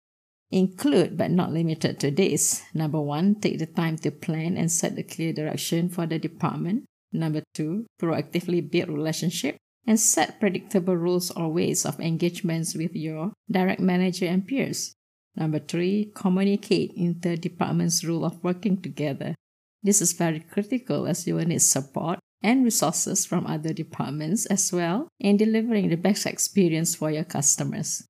include 0.51 1.17
but 1.17 1.31
not 1.31 1.53
limited 1.53 1.99
to 2.01 2.11
this. 2.11 2.63
Number 2.75 3.01
one, 3.01 3.37
take 3.37 3.59
the 3.59 3.67
time 3.67 3.99
to 3.99 4.11
plan 4.11 4.57
and 4.57 4.71
set 4.71 4.99
a 4.99 5.03
clear 5.03 5.33
direction 5.33 5.89
for 5.89 6.07
the 6.07 6.19
department. 6.19 6.85
Number 7.13 7.43
two, 7.55 7.87
proactively 8.01 8.69
build 8.69 8.89
relationship 8.89 9.57
and 9.87 9.99
set 9.99 10.41
predictable 10.41 10.97
rules 10.97 11.31
or 11.31 11.53
ways 11.53 11.87
of 11.87 12.01
engagements 12.01 12.75
with 12.75 12.95
your 12.95 13.33
direct 13.51 13.81
manager 13.81 14.27
and 14.27 14.47
peers. 14.47 14.95
Number 15.37 15.59
three, 15.59 16.13
communicate 16.15 16.93
inter-departments 16.97 18.05
rule 18.05 18.25
of 18.25 18.43
working 18.43 18.81
together. 18.81 19.35
This 19.83 20.01
is 20.01 20.13
very 20.13 20.41
critical 20.41 21.07
as 21.07 21.27
you 21.27 21.37
will 21.37 21.45
need 21.45 21.63
support 21.63 22.19
and 22.43 22.65
resources 22.65 23.25
from 23.25 23.47
other 23.47 23.73
departments 23.73 24.47
as 24.47 24.73
well 24.73 25.09
in 25.21 25.37
delivering 25.37 25.89
the 25.89 25.97
best 25.97 26.27
experience 26.27 26.95
for 26.95 27.11
your 27.11 27.25
customers. 27.25 28.05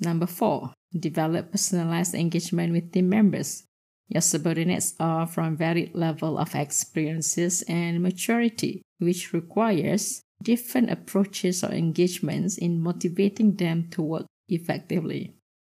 Number 0.00 0.26
four, 0.26 0.72
develop 0.98 1.52
personalized 1.52 2.14
engagement 2.14 2.72
with 2.72 2.92
team 2.92 3.08
members. 3.08 3.64
Your 4.08 4.20
subordinates 4.20 4.94
are 5.00 5.26
from 5.26 5.56
varied 5.56 5.94
level 5.94 6.38
of 6.38 6.54
experiences 6.54 7.62
and 7.62 8.02
maturity, 8.02 8.82
which 8.98 9.32
requires 9.32 10.22
different 10.42 10.90
approaches 10.90 11.64
or 11.64 11.70
engagements 11.70 12.58
in 12.58 12.82
motivating 12.82 13.56
them 13.56 13.88
to 13.90 14.02
work 14.02 14.26
effectively. 14.48 15.34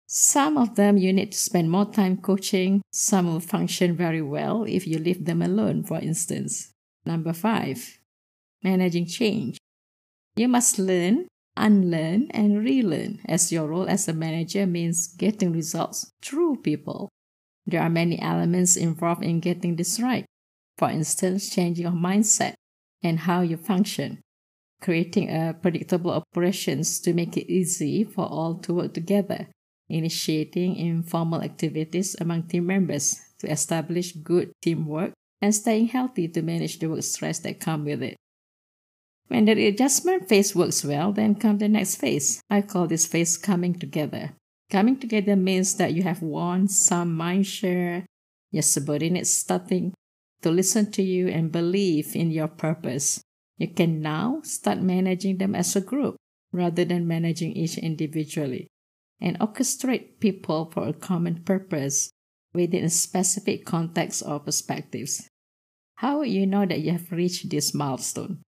Some 0.06 0.59
of 0.59 0.75
them 0.75 0.97
you 0.97 1.12
need 1.12 1.33
to 1.33 1.38
spend 1.38 1.71
more 1.71 1.90
time 1.90 2.18
coaching, 2.18 2.83
some 2.92 3.26
will 3.26 3.40
function 3.40 3.97
very 3.97 4.23
well 4.23 4.64
if 4.64 4.87
you 4.87 4.99
leave 4.99 5.25
them 5.25 5.42
alone, 5.42 5.85
for 5.85 5.99
instance. 5.99 6.73
Number 7.06 7.33
five, 7.33 7.99
managing 8.62 9.06
change. 9.06 9.59
You 10.37 10.49
must 10.49 10.78
learn, 10.78 11.28
unlearn, 11.56 12.28
and 12.30 12.64
relearn, 12.64 13.20
as 13.26 13.52
your 13.52 13.68
role 13.68 13.88
as 13.88 14.08
a 14.08 14.12
manager 14.12 14.66
means 14.66 15.06
getting 15.06 15.52
results 15.52 16.11
through 16.23 16.56
people. 16.56 17.08
There 17.66 17.80
are 17.80 17.90
many 17.90 18.20
elements 18.20 18.76
involved 18.76 19.25
in 19.25 19.40
getting 19.40 19.76
this 19.76 20.00
right. 20.00 20.26
For 20.76 20.90
instance, 20.90 21.50
changing 21.50 21.84
your 21.84 21.92
mindset 21.92 22.54
and 23.02 23.20
how 23.20 23.42
you 23.42 23.56
function, 23.56 24.20
creating 24.82 25.30
a 25.30 25.54
predictable 25.54 26.11
operations 26.11 27.00
to 27.00 27.14
make 27.14 27.37
it 27.37 27.50
easy 27.50 28.04
for 28.04 28.26
all 28.26 28.56
to 28.56 28.75
work 28.75 28.94
together, 28.94 29.49
initiating 29.88 30.76
informal 30.76 31.42
activities 31.42 32.16
among 32.20 32.44
team 32.44 32.66
members 32.66 33.20
to 33.38 33.50
establish 33.50 34.12
good 34.12 34.52
teamwork, 34.61 35.12
and 35.40 35.54
staying 35.54 35.88
healthy 35.88 36.26
to 36.28 36.42
manage 36.42 36.78
the 36.78 36.88
work 36.88 37.02
stress 37.02 37.38
that 37.40 37.61
come 37.61 37.84
with 37.84 38.02
it. 38.02 38.16
When 39.28 39.47
the 39.47 39.66
adjustment 39.66 40.28
phase 40.28 40.54
works 40.54 40.85
well, 40.85 41.12
then 41.12 41.35
come 41.35 41.59
the 41.59 41.69
next 41.69 41.97
phase. 41.97 42.40
I 42.50 42.62
call 42.62 42.87
this 42.87 43.07
phase 43.07 43.37
coming 43.37 43.78
together. 43.78 44.33
Coming 44.71 44.99
together 44.99 45.37
means 45.37 45.76
that 45.76 45.95
you 45.95 46.02
have 46.02 46.23
won 46.23 46.69
some 46.69 47.14
mind 47.14 47.47
share, 47.47 48.07
your 48.50 48.62
subordinates 48.62 49.31
starting 49.31 49.95
to 50.43 50.50
listen 50.50 50.90
to 50.93 51.02
you 51.02 51.28
and 51.28 51.50
believe 51.50 52.14
in 52.14 52.31
your 52.31 52.49
purpose. 52.49 53.23
You 53.57 53.69
can 53.69 54.02
now 54.02 54.40
start 54.43 54.81
managing 54.81 55.38
them 55.38 55.54
as 55.54 55.75
a 55.75 55.81
group 55.81 56.16
rather 56.52 56.85
than 56.85 57.07
managing 57.07 57.52
each 57.52 57.78
individually 57.78 58.69
and 59.21 59.38
orchestrate 59.38 60.21
people 60.21 60.71
for 60.71 60.88
a 60.88 60.93
common 60.93 61.43
purpose 61.45 62.11
within 62.52 62.85
a 62.85 62.90
specific 62.90 63.64
context 63.64 64.23
or 64.26 64.38
perspectives. 64.38 65.28
How 65.97 66.19
will 66.19 66.26
you 66.26 66.47
know 66.47 66.66
that 66.66 66.81
you 66.81 66.93
have 66.93 67.11
reached 67.11 67.50
this 67.50 67.75
milestone? 67.75 68.43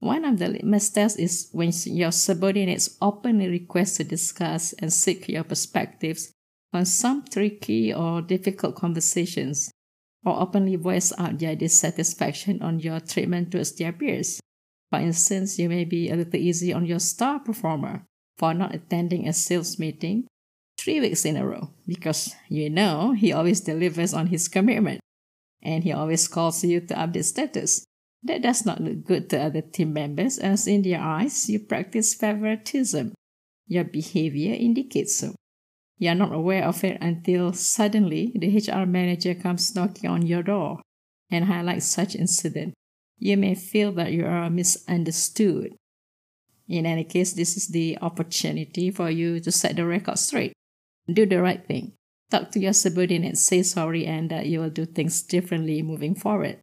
One 0.00 0.24
of 0.24 0.38
the 0.38 0.58
tests 0.94 1.18
is 1.18 1.48
when 1.52 1.72
your 1.86 2.12
subordinates 2.12 2.96
openly 3.00 3.48
request 3.48 3.96
to 3.96 4.04
discuss 4.04 4.72
and 4.74 4.92
seek 4.92 5.28
your 5.28 5.44
perspectives 5.44 6.32
on 6.72 6.84
some 6.84 7.24
tricky 7.24 7.94
or 7.94 8.20
difficult 8.20 8.76
conversations, 8.76 9.70
or 10.24 10.38
openly 10.38 10.76
voice 10.76 11.12
out 11.18 11.38
their 11.38 11.56
dissatisfaction 11.56 12.60
on 12.60 12.80
your 12.80 13.00
treatment 13.00 13.50
towards 13.50 13.74
their 13.76 13.92
peers. 13.92 14.40
For 14.90 15.00
instance, 15.00 15.58
you 15.58 15.68
may 15.68 15.84
be 15.84 16.10
a 16.10 16.16
little 16.16 16.40
easy 16.40 16.72
on 16.72 16.84
your 16.84 17.00
star 17.00 17.40
performer 17.40 18.04
for 18.36 18.52
not 18.52 18.74
attending 18.74 19.26
a 19.26 19.32
sales 19.32 19.78
meeting 19.78 20.26
three 20.78 21.00
weeks 21.00 21.24
in 21.24 21.36
a 21.36 21.46
row 21.46 21.70
because 21.86 22.34
you 22.48 22.68
know 22.68 23.12
he 23.12 23.32
always 23.32 23.60
delivers 23.60 24.12
on 24.12 24.26
his 24.26 24.46
commitment 24.46 25.00
and 25.62 25.84
he 25.84 25.92
always 25.92 26.28
calls 26.28 26.62
you 26.62 26.80
to 26.80 26.94
update 26.94 27.24
status. 27.24 27.84
That 28.26 28.42
does 28.42 28.66
not 28.66 28.80
look 28.80 29.04
good 29.04 29.30
to 29.30 29.40
other 29.40 29.60
team 29.62 29.92
members 29.92 30.38
as 30.38 30.66
in 30.66 30.82
their 30.82 31.00
eyes 31.00 31.48
you 31.48 31.60
practice 31.60 32.12
favoritism. 32.12 33.14
Your 33.68 33.84
behavior 33.84 34.52
indicates 34.52 35.16
so. 35.16 35.36
You 35.98 36.10
are 36.10 36.16
not 36.16 36.32
aware 36.32 36.64
of 36.64 36.82
it 36.82 36.98
until 37.00 37.52
suddenly 37.52 38.32
the 38.34 38.56
HR 38.58 38.84
manager 38.84 39.32
comes 39.34 39.76
knocking 39.76 40.10
on 40.10 40.26
your 40.26 40.42
door 40.42 40.80
and 41.30 41.44
highlights 41.44 41.86
such 41.86 42.16
incident. 42.16 42.74
You 43.18 43.36
may 43.36 43.54
feel 43.54 43.92
that 43.92 44.12
you 44.12 44.26
are 44.26 44.50
misunderstood. 44.50 45.76
In 46.68 46.84
any 46.84 47.04
case, 47.04 47.32
this 47.32 47.56
is 47.56 47.68
the 47.68 47.96
opportunity 48.02 48.90
for 48.90 49.08
you 49.08 49.38
to 49.38 49.52
set 49.52 49.76
the 49.76 49.86
record 49.86 50.18
straight. 50.18 50.52
Do 51.06 51.26
the 51.26 51.40
right 51.40 51.64
thing. 51.64 51.92
Talk 52.32 52.50
to 52.50 52.58
your 52.58 52.72
subordinate, 52.72 53.38
say 53.38 53.62
sorry, 53.62 54.04
and 54.04 54.28
that 54.30 54.46
you 54.46 54.58
will 54.58 54.70
do 54.70 54.84
things 54.84 55.22
differently 55.22 55.80
moving 55.80 56.16
forward. 56.16 56.58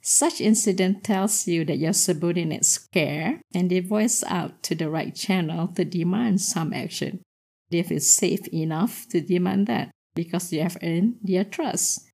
Such 0.00 0.40
incident 0.40 1.04
tells 1.04 1.46
you 1.46 1.64
that 1.64 1.78
your 1.78 1.92
subordinates 1.92 2.78
care 2.78 3.40
and 3.54 3.70
they 3.70 3.80
voice 3.80 4.22
out 4.24 4.62
to 4.64 4.74
the 4.74 4.88
right 4.88 5.14
channel 5.14 5.68
to 5.68 5.84
demand 5.84 6.40
some 6.40 6.72
action. 6.72 7.22
They 7.70 7.82
feel 7.82 8.00
safe 8.00 8.46
enough 8.48 9.06
to 9.10 9.20
demand 9.20 9.66
that 9.66 9.90
because 10.14 10.52
you 10.52 10.62
have 10.62 10.78
earned 10.82 11.16
their 11.22 11.44
trust. 11.44 12.08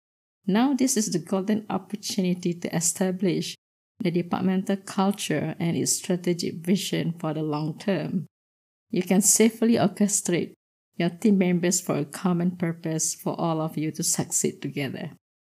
Now, 0.47 0.75
this 0.75 0.97
is 0.97 1.11
the 1.11 1.19
golden 1.19 1.65
opportunity 1.71 2.53
to 2.55 2.75
establish 2.75 3.55
the 4.01 4.11
departmental 4.11 4.77
culture 4.77 5.55
and 5.59 5.77
its 5.77 5.97
strategic 5.97 6.57
vision 6.57 7.15
for 7.19 7.33
the 7.33 7.43
long 7.43 7.79
term. 7.79 8.27
You 8.91 9.03
can 9.03 9.23
safely 9.23 9.75
orchestrate 9.75 10.53
your 10.97 11.11
team 11.11 11.39
members 11.39 11.81
for 11.81 11.97
a 11.97 12.05
common 12.05 12.57
purpose 12.57 13.15
for 13.15 13.39
all 13.41 13.61
of 13.61 13.79
you 13.79 13.91
to 13.93 14.03
succeed 14.03 14.61
together. 14.61 15.13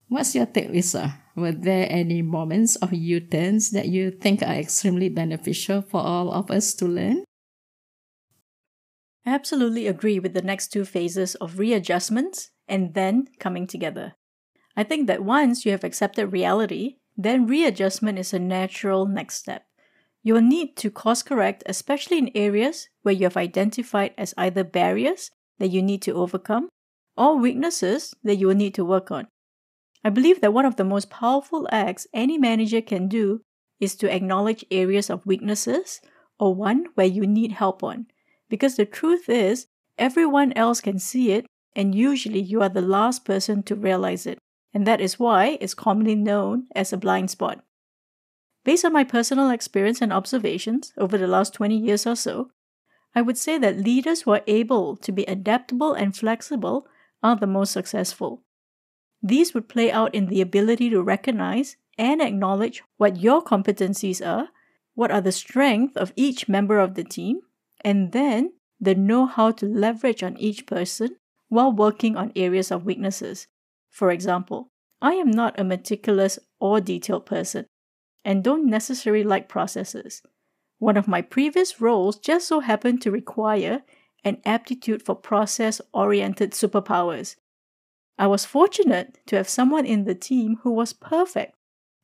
What's 0.10 0.36
your 0.36 0.46
take, 0.46 0.70
Lisa? 0.70 1.20
Were 1.36 1.52
there 1.52 1.86
any 1.90 2.22
moments 2.22 2.78
of 2.78 2.94
U 2.94 3.20
turns 3.20 3.72
that 3.72 3.90
you 3.90 4.10
think 4.10 4.42
are 4.42 4.56
extremely 4.56 5.10
beneficial 5.10 5.82
for 5.82 6.00
all 6.00 6.32
of 6.32 6.50
us 6.50 6.74
to 6.76 6.86
learn? 6.86 7.26
I 9.26 9.32
absolutely 9.32 9.86
agree 9.86 10.20
with 10.20 10.34
the 10.34 10.42
next 10.42 10.70
two 10.70 10.86
phases 10.86 11.36
of 11.36 11.60
readjustments 11.60 12.52
and 12.70 12.94
then 12.94 13.28
coming 13.40 13.68
together. 13.68 14.14
I 14.78 14.84
think 14.84 15.08
that 15.08 15.26
once 15.26 15.66
you 15.66 15.72
have 15.72 15.84
accepted 15.84 16.28
reality, 16.28 16.96
then 17.18 17.46
readjustment 17.46 18.18
is 18.18 18.34
a 18.34 18.40
natural 18.40 19.06
next 19.06 19.36
step. 19.36 19.66
You 20.24 20.36
will 20.36 20.42
need 20.42 20.78
to 20.78 20.90
course 20.90 21.22
correct, 21.22 21.64
especially 21.66 22.18
in 22.18 22.32
areas 22.34 22.88
where 23.02 23.14
you 23.14 23.26
have 23.26 23.36
identified 23.36 24.14
as 24.18 24.34
either 24.38 24.64
barriers 24.64 25.32
that 25.60 25.72
you 25.72 25.82
need 25.82 26.02
to 26.04 26.14
overcome 26.14 26.70
or 27.18 27.38
weaknesses 27.38 28.14
that 28.24 28.36
you 28.38 28.48
will 28.48 28.56
need 28.56 28.74
to 28.76 28.86
work 28.86 29.12
on. 29.12 29.28
I 30.04 30.10
believe 30.10 30.42
that 30.42 30.54
one 30.54 30.66
of 30.66 30.76
the 30.76 30.84
most 30.84 31.10
powerful 31.10 31.68
acts 31.72 32.08
any 32.14 32.38
manager 32.38 32.82
can 32.82 33.08
do 33.08 33.42
is 33.80 33.96
to 33.96 34.14
acknowledge 34.14 34.66
areas 34.72 35.10
of 35.10 35.26
weaknesses 35.26 36.02
or 36.40 36.56
one 36.56 36.86
where 36.96 37.08
you 37.08 37.26
need 37.26 37.52
help 37.54 37.84
on. 37.84 38.08
Because 38.50 38.76
the 38.76 38.86
truth 38.86 39.30
is, 39.30 39.68
everyone 39.98 40.54
else 40.54 40.82
can 40.82 41.00
see 41.00 41.32
it, 41.32 41.46
and 41.76 41.94
usually 41.94 42.40
you 42.40 42.62
are 42.62 42.70
the 42.70 42.82
last 42.82 43.26
person 43.26 43.64
to 43.64 43.76
realize 43.76 44.26
it. 44.26 44.40
And 44.74 44.86
that 44.86 45.02
is 45.02 45.20
why 45.20 45.58
it's 45.60 45.74
commonly 45.74 46.16
known 46.16 46.68
as 46.76 46.94
a 46.94 46.98
blind 46.98 47.32
spot. 47.32 47.64
Based 48.64 48.86
on 48.86 48.94
my 48.94 49.04
personal 49.04 49.50
experience 49.50 50.02
and 50.02 50.12
observations 50.12 50.94
over 50.98 51.18
the 51.18 51.28
last 51.28 51.54
20 51.54 51.78
years 51.78 52.06
or 52.06 52.16
so, 52.16 52.52
I 53.16 53.22
would 53.22 53.38
say 53.38 53.58
that 53.58 53.80
leaders 53.80 54.22
who 54.22 54.32
are 54.32 54.44
able 54.46 54.96
to 54.98 55.12
be 55.12 55.24
adaptable 55.24 55.94
and 55.94 56.16
flexible 56.16 56.88
are 57.24 57.36
the 57.36 57.48
most 57.48 57.72
successful. 57.72 58.44
These 59.22 59.54
would 59.54 59.68
play 59.68 59.92
out 59.92 60.14
in 60.14 60.28
the 60.28 60.42
ability 60.42 60.90
to 60.92 61.02
recognize 61.02 61.76
and 61.98 62.22
acknowledge 62.22 62.84
what 62.98 63.18
your 63.18 63.44
competencies 63.44 64.26
are, 64.26 64.50
what 64.94 65.12
are 65.12 65.22
the 65.22 65.32
strengths 65.32 65.98
of 65.98 66.14
each 66.16 66.48
member 66.48 66.80
of 66.80 66.96
the 66.96 67.04
team, 67.04 67.42
and 67.82 68.12
then 68.12 68.54
the 68.80 68.96
know 68.96 69.26
how 69.26 69.52
to 69.52 69.66
leverage 69.66 70.24
on 70.24 70.38
each 70.38 70.66
person 70.66 71.18
while 71.50 71.72
working 71.72 72.16
on 72.16 72.32
areas 72.36 72.72
of 72.72 72.86
weaknesses. 72.86 73.48
For 73.90 74.12
example, 74.12 74.70
I 75.02 75.14
am 75.14 75.32
not 75.32 75.60
a 75.60 75.64
meticulous 75.64 76.40
or 76.60 76.82
detailed 76.82 77.26
person 77.26 77.66
and 78.26 78.44
don't 78.44 78.70
necessarily 78.70 79.24
like 79.24 79.48
processes. 79.48 80.22
One 80.80 80.98
of 80.98 81.08
my 81.08 81.22
previous 81.22 81.82
roles 81.82 82.20
just 82.20 82.48
so 82.48 82.60
happened 82.60 83.02
to 83.02 83.12
require 83.12 83.84
an 84.24 84.42
aptitude 84.46 85.02
for 85.02 85.16
process 85.16 85.82
oriented 85.94 86.52
superpowers. 86.52 87.36
I 88.18 88.28
was 88.28 88.46
fortunate 88.46 89.20
to 89.28 89.36
have 89.36 89.50
someone 89.50 89.86
in 89.86 90.06
the 90.06 90.16
team 90.16 90.60
who 90.64 90.72
was 90.72 90.94
perfect, 90.94 91.56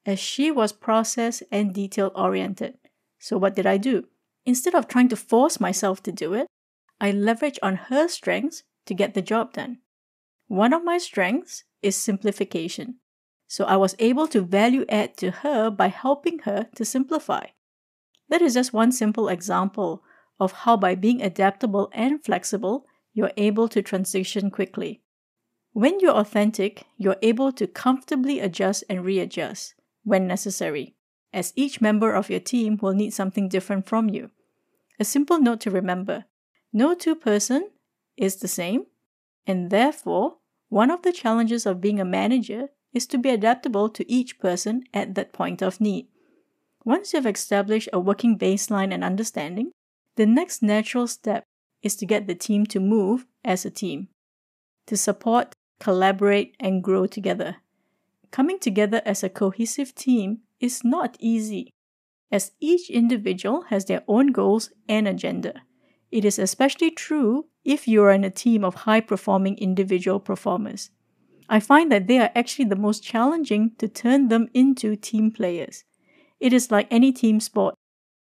as 0.06 0.20
she 0.20 0.52
was 0.52 0.72
process 0.72 1.42
and 1.52 1.74
detail 1.74 2.12
oriented. 2.16 2.78
So, 3.20 3.38
what 3.38 3.56
did 3.56 3.66
I 3.66 3.78
do? 3.78 4.08
Instead 4.46 4.76
of 4.76 4.88
trying 4.88 5.10
to 5.10 5.16
force 5.16 5.60
myself 5.60 6.04
to 6.04 6.12
do 6.12 6.34
it, 6.34 6.48
I 7.00 7.12
leveraged 7.12 7.60
on 7.64 7.76
her 7.76 8.08
strengths 8.08 8.64
to 8.86 8.94
get 8.94 9.14
the 9.14 9.22
job 9.22 9.54
done. 9.54 9.80
One 10.48 10.74
of 10.74 10.84
my 10.84 10.98
strengths 10.98 11.64
is 11.82 11.96
simplification. 11.96 12.96
So 13.48 13.66
I 13.66 13.76
was 13.76 13.96
able 14.00 14.28
to 14.30 14.42
value 14.42 14.84
add 14.90 15.16
to 15.18 15.30
her 15.30 15.70
by 15.70 15.88
helping 15.90 16.40
her 16.40 16.70
to 16.76 16.84
simplify. 16.84 17.48
That 18.30 18.42
is 18.42 18.56
just 18.56 18.74
one 18.74 18.92
simple 18.92 19.30
example 19.30 20.04
of 20.40 20.52
how 20.52 20.76
by 20.76 20.96
being 20.96 21.22
adaptable 21.22 21.92
and 21.94 22.24
flexible, 22.24 22.88
you're 23.14 23.32
able 23.38 23.68
to 23.70 23.84
transition 23.84 24.50
quickly. 24.50 25.03
When 25.74 26.00
you're 26.00 26.12
authentic, 26.14 26.86
you're 26.98 27.18
able 27.24 27.52
to 27.54 27.66
comfortably 27.66 28.40
adjust 28.40 28.84
and 28.88 29.04
readjust 29.04 29.74
when 30.04 30.28
necessary, 30.28 30.96
as 31.34 31.52
each 31.56 31.82
member 31.82 32.14
of 32.14 32.30
your 32.30 32.40
team 32.40 32.78
will 32.80 32.94
need 32.94 33.12
something 33.12 33.50
different 33.50 33.88
from 33.88 34.08
you. 34.08 34.30
A 35.00 35.04
simple 35.04 35.40
note 35.40 35.62
to 35.62 35.72
remember 35.72 36.26
no 36.72 36.94
two 36.94 37.16
person 37.16 37.72
is 38.18 38.36
the 38.36 38.48
same, 38.48 38.86
and 39.48 39.72
therefore, 39.72 40.38
one 40.70 40.92
of 40.92 41.02
the 41.02 41.12
challenges 41.12 41.66
of 41.66 41.82
being 41.82 42.00
a 42.00 42.06
manager 42.06 42.70
is 42.94 43.08
to 43.08 43.18
be 43.18 43.30
adaptable 43.30 43.90
to 43.90 44.12
each 44.12 44.40
person 44.40 44.84
at 44.94 45.16
that 45.16 45.34
point 45.34 45.64
of 45.64 45.82
need. 45.82 46.08
Once 46.86 47.14
you 47.14 47.18
have 47.18 47.26
established 47.26 47.90
a 47.92 48.00
working 48.00 48.38
baseline 48.38 48.94
and 48.94 49.04
understanding, 49.04 49.72
the 50.18 50.26
next 50.28 50.62
natural 50.62 51.08
step 51.08 51.44
is 51.82 51.96
to 51.96 52.06
get 52.06 52.28
the 52.28 52.36
team 52.36 52.66
to 52.68 52.80
move 52.80 53.26
as 53.44 53.66
a 53.66 53.72
team, 53.72 54.10
to 54.86 54.96
support, 54.96 55.56
collaborate, 55.84 56.56
and 56.62 56.82
grow 56.82 57.06
together. 57.06 57.58
Coming 58.32 58.58
together 58.58 59.02
as 59.06 59.22
a 59.22 59.30
cohesive 59.30 59.94
team 59.94 60.40
is 60.62 60.86
not 60.86 61.18
easy, 61.20 61.72
as 62.32 62.54
each 62.62 62.90
individual 62.90 63.64
has 63.64 63.84
their 63.84 64.02
own 64.08 64.28
goals 64.28 64.72
and 64.88 65.10
agenda. 65.10 65.54
It 66.10 66.24
is 66.24 66.40
especially 66.40 66.90
true 66.90 67.48
if 67.66 67.86
you 67.86 68.02
are 68.04 68.12
in 68.12 68.24
a 68.24 68.30
team 68.30 68.64
of 68.64 68.88
high 68.88 69.02
performing 69.02 69.58
individual 69.58 70.22
performers. 70.22 70.90
I 71.50 71.60
find 71.60 71.92
that 71.92 72.08
they 72.08 72.20
are 72.20 72.32
actually 72.34 72.70
the 72.70 72.78
most 72.78 73.04
challenging 73.04 73.72
to 73.80 73.90
turn 73.90 74.30
them 74.30 74.48
into 74.54 74.96
team 74.96 75.32
players. 75.32 75.84
It 76.40 76.54
is 76.54 76.72
like 76.72 76.88
any 76.90 77.12
team 77.12 77.42
sport. 77.42 77.76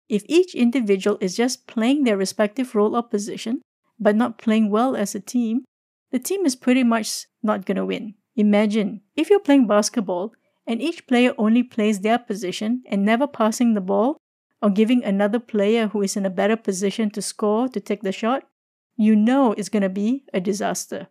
If 0.07 0.23
each 0.27 0.53
individual 0.53 1.17
is 1.19 1.35
just 1.35 1.65
playing 1.65 2.03
their 2.03 2.17
respective 2.17 2.75
role 2.75 2.95
or 2.95 3.01
position, 3.01 3.61
but 3.99 4.15
not 4.15 4.37
playing 4.37 4.69
well 4.69 4.95
as 4.95 5.15
a 5.15 5.19
team, 5.19 5.65
the 6.11 6.19
team 6.19 6.45
is 6.45 6.55
pretty 6.55 6.83
much 6.83 7.25
not 7.43 7.65
going 7.65 7.77
to 7.77 7.85
win. 7.85 8.15
Imagine 8.35 9.01
if 9.15 9.29
you're 9.29 9.39
playing 9.39 9.67
basketball 9.67 10.33
and 10.65 10.81
each 10.81 11.07
player 11.07 11.33
only 11.37 11.63
plays 11.63 11.99
their 11.99 12.19
position 12.19 12.83
and 12.87 13.03
never 13.03 13.27
passing 13.27 13.73
the 13.73 13.81
ball 13.81 14.17
or 14.61 14.69
giving 14.69 15.03
another 15.03 15.39
player 15.39 15.87
who 15.87 16.01
is 16.01 16.15
in 16.15 16.25
a 16.25 16.29
better 16.29 16.55
position 16.55 17.09
to 17.11 17.21
score 17.21 17.67
to 17.69 17.79
take 17.79 18.01
the 18.01 18.11
shot, 18.11 18.43
you 18.97 19.15
know 19.15 19.53
it's 19.53 19.69
going 19.69 19.83
to 19.83 19.89
be 19.89 20.23
a 20.33 20.39
disaster. 20.39 21.07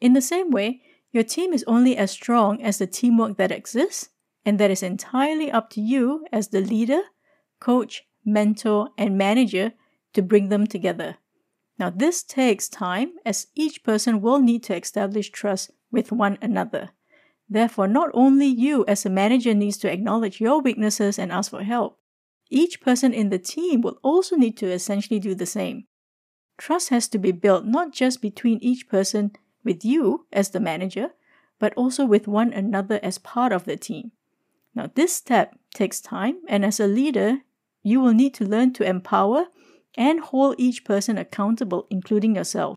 In 0.00 0.12
the 0.12 0.22
same 0.22 0.50
way, 0.50 0.82
your 1.12 1.22
team 1.22 1.52
is 1.52 1.64
only 1.66 1.96
as 1.96 2.10
strong 2.10 2.62
as 2.62 2.78
the 2.78 2.86
teamwork 2.86 3.36
that 3.36 3.52
exists, 3.52 4.10
and 4.44 4.58
that 4.58 4.70
is 4.70 4.82
entirely 4.82 5.50
up 5.50 5.70
to 5.70 5.80
you 5.80 6.26
as 6.32 6.48
the 6.48 6.60
leader, 6.60 7.02
coach, 7.60 8.04
mentor, 8.24 8.90
and 8.98 9.16
manager 9.16 9.72
to 10.12 10.22
bring 10.22 10.48
them 10.48 10.66
together. 10.66 11.16
Now, 11.78 11.90
this 11.90 12.22
takes 12.22 12.68
time 12.68 13.12
as 13.24 13.48
each 13.54 13.84
person 13.84 14.20
will 14.20 14.40
need 14.40 14.62
to 14.64 14.76
establish 14.76 15.30
trust 15.30 15.70
with 15.90 16.10
one 16.12 16.38
another. 16.40 16.90
Therefore, 17.48 17.86
not 17.86 18.10
only 18.14 18.46
you 18.46 18.84
as 18.88 19.04
a 19.04 19.10
manager 19.10 19.54
needs 19.54 19.76
to 19.78 19.92
acknowledge 19.92 20.40
your 20.40 20.60
weaknesses 20.60 21.18
and 21.18 21.30
ask 21.30 21.50
for 21.50 21.62
help, 21.62 21.98
each 22.50 22.80
person 22.80 23.12
in 23.12 23.28
the 23.28 23.38
team 23.38 23.80
will 23.82 23.98
also 24.02 24.36
need 24.36 24.56
to 24.58 24.70
essentially 24.70 25.20
do 25.20 25.34
the 25.34 25.46
same. 25.46 25.86
Trust 26.58 26.88
has 26.88 27.08
to 27.08 27.18
be 27.18 27.32
built 27.32 27.66
not 27.66 27.92
just 27.92 28.22
between 28.22 28.58
each 28.62 28.88
person 28.88 29.32
with 29.62 29.84
you 29.84 30.26
as 30.32 30.50
the 30.50 30.60
manager, 30.60 31.10
but 31.58 31.74
also 31.74 32.04
with 32.06 32.26
one 32.26 32.52
another 32.52 32.98
as 33.02 33.18
part 33.18 33.52
of 33.52 33.64
the 33.64 33.76
team. 33.76 34.12
Now, 34.74 34.90
this 34.94 35.14
step 35.14 35.58
takes 35.74 36.00
time, 36.00 36.38
and 36.48 36.64
as 36.64 36.80
a 36.80 36.86
leader, 36.86 37.38
you 37.82 38.00
will 38.00 38.14
need 38.14 38.34
to 38.34 38.44
learn 38.44 38.72
to 38.74 38.88
empower 38.88 39.46
and 39.96 40.20
hold 40.20 40.56
each 40.58 40.84
person 40.84 41.18
accountable, 41.18 41.86
including 41.90 42.36
yourself. 42.36 42.76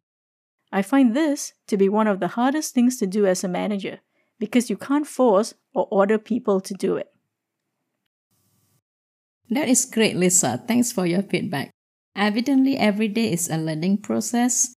I 0.71 0.81
find 0.81 1.15
this 1.15 1.53
to 1.67 1.77
be 1.77 1.89
one 1.89 2.07
of 2.07 2.19
the 2.19 2.29
hardest 2.29 2.73
things 2.73 2.97
to 2.97 3.07
do 3.07 3.25
as 3.25 3.43
a 3.43 3.47
manager 3.47 3.99
because 4.39 4.69
you 4.69 4.77
can't 4.77 5.07
force 5.07 5.53
or 5.73 5.87
order 5.91 6.17
people 6.17 6.61
to 6.61 6.73
do 6.73 6.95
it. 6.95 7.11
That 9.49 9.67
is 9.67 9.85
great, 9.85 10.15
Lisa. 10.15 10.63
Thanks 10.67 10.91
for 10.91 11.05
your 11.05 11.23
feedback. 11.23 11.71
Evidently, 12.15 12.77
every 12.77 13.07
day 13.07 13.33
is 13.33 13.49
a 13.49 13.57
learning 13.57 13.97
process, 13.97 14.75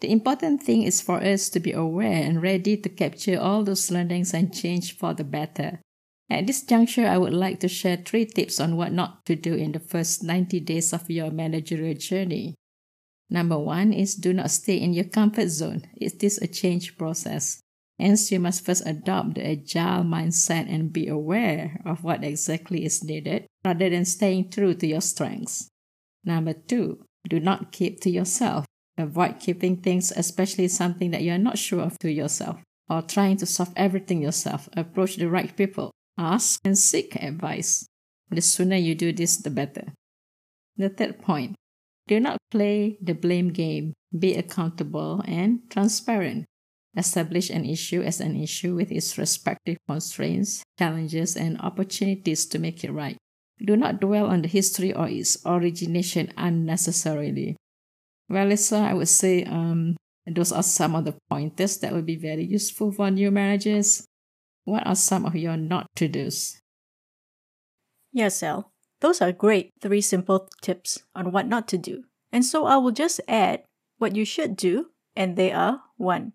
the 0.00 0.10
important 0.10 0.62
thing 0.62 0.82
is 0.82 1.00
for 1.00 1.22
us 1.22 1.48
to 1.48 1.60
be 1.60 1.72
aware 1.72 2.22
and 2.22 2.42
ready 2.42 2.76
to 2.76 2.88
capture 2.88 3.40
all 3.40 3.64
those 3.64 3.90
learnings 3.90 4.34
and 4.34 4.52
change 4.52 4.96
for 4.96 5.14
the 5.14 5.24
better. 5.24 5.80
At 6.30 6.46
this 6.46 6.62
juncture, 6.62 7.06
I 7.06 7.18
would 7.18 7.34
like 7.34 7.60
to 7.60 7.68
share 7.68 7.96
three 7.96 8.24
tips 8.24 8.58
on 8.58 8.76
what 8.76 8.92
not 8.92 9.26
to 9.26 9.36
do 9.36 9.54
in 9.54 9.72
the 9.72 9.78
first 9.78 10.22
90 10.22 10.60
days 10.60 10.92
of 10.92 11.10
your 11.10 11.30
managerial 11.30 11.94
journey. 11.94 12.54
Number 13.30 13.58
one 13.58 13.92
is 13.92 14.14
do 14.14 14.32
not 14.32 14.50
stay 14.50 14.76
in 14.76 14.94
your 14.94 15.04
comfort 15.04 15.48
zone. 15.48 15.82
It 15.96 16.22
is 16.22 16.38
a 16.38 16.46
change 16.46 16.96
process. 16.96 17.60
Hence, 17.98 18.32
you 18.32 18.40
must 18.40 18.64
first 18.64 18.86
adopt 18.86 19.36
the 19.36 19.46
agile 19.46 20.02
mindset 20.02 20.68
and 20.68 20.92
be 20.92 21.06
aware 21.06 21.80
of 21.84 22.02
what 22.02 22.24
exactly 22.24 22.84
is 22.84 23.04
needed 23.04 23.46
rather 23.64 23.88
than 23.88 24.04
staying 24.04 24.50
true 24.50 24.74
to 24.74 24.86
your 24.86 25.00
strengths. 25.00 25.68
Number 26.24 26.54
two, 26.54 27.04
do 27.28 27.38
not 27.38 27.70
keep 27.70 28.00
to 28.00 28.10
yourself. 28.10 28.66
Avoid 28.98 29.40
keeping 29.40 29.76
things, 29.76 30.12
especially 30.16 30.68
something 30.68 31.10
that 31.10 31.22
you're 31.22 31.38
not 31.38 31.58
sure 31.58 31.80
of 31.80 31.98
to 32.00 32.10
yourself, 32.10 32.60
or 32.88 33.02
trying 33.02 33.36
to 33.38 33.46
solve 33.46 33.72
everything 33.76 34.22
yourself. 34.22 34.68
Approach 34.76 35.16
the 35.16 35.28
right 35.28 35.56
people, 35.56 35.90
ask 36.18 36.60
and 36.64 36.76
seek 36.76 37.16
advice. 37.16 37.86
The 38.30 38.40
sooner 38.40 38.76
you 38.76 38.94
do 38.94 39.12
this, 39.12 39.36
the 39.36 39.50
better. 39.50 39.92
The 40.76 40.88
third 40.88 41.20
point 41.20 41.56
do 42.06 42.20
not 42.20 42.38
play 42.50 42.98
the 43.00 43.14
blame 43.14 43.48
game. 43.48 43.94
Be 44.16 44.34
accountable 44.34 45.22
and 45.26 45.60
transparent. 45.70 46.44
Establish 46.96 47.50
an 47.50 47.64
issue 47.64 48.02
as 48.02 48.20
an 48.20 48.36
issue 48.36 48.74
with 48.74 48.92
its 48.92 49.18
respective 49.18 49.78
constraints, 49.88 50.62
challenges, 50.78 51.36
and 51.36 51.60
opportunities 51.60 52.46
to 52.46 52.58
make 52.58 52.84
it 52.84 52.92
right. 52.92 53.16
Do 53.64 53.76
not 53.76 54.00
dwell 54.00 54.26
on 54.26 54.42
the 54.42 54.48
history 54.48 54.92
or 54.92 55.08
its 55.08 55.38
origination 55.44 56.32
unnecessarily. 56.36 57.56
Well, 58.28 58.46
Lisa, 58.46 58.76
I 58.76 58.94
would 58.94 59.08
say 59.08 59.44
um, 59.44 59.96
those 60.26 60.52
are 60.52 60.62
some 60.62 60.94
of 60.94 61.04
the 61.04 61.16
pointers 61.28 61.78
that 61.78 61.92
would 61.92 62.06
be 62.06 62.16
very 62.16 62.44
useful 62.44 62.92
for 62.92 63.10
new 63.10 63.30
managers. 63.30 64.04
What 64.64 64.86
are 64.86 64.94
some 64.94 65.26
of 65.26 65.36
your 65.36 65.56
not 65.56 65.88
to 65.96 66.08
dos? 66.08 66.60
Yes, 68.12 68.36
Sal. 68.36 68.72
Those 69.00 69.20
are 69.20 69.32
great 69.32 69.72
three 69.80 70.00
simple 70.00 70.48
tips 70.62 71.02
on 71.14 71.32
what 71.32 71.46
not 71.46 71.68
to 71.68 71.78
do. 71.78 72.04
And 72.32 72.44
so 72.44 72.64
I 72.64 72.78
will 72.78 72.90
just 72.90 73.20
add 73.28 73.64
what 73.98 74.16
you 74.16 74.24
should 74.24 74.56
do, 74.56 74.86
and 75.14 75.36
they 75.36 75.52
are 75.52 75.82
1. 75.98 76.32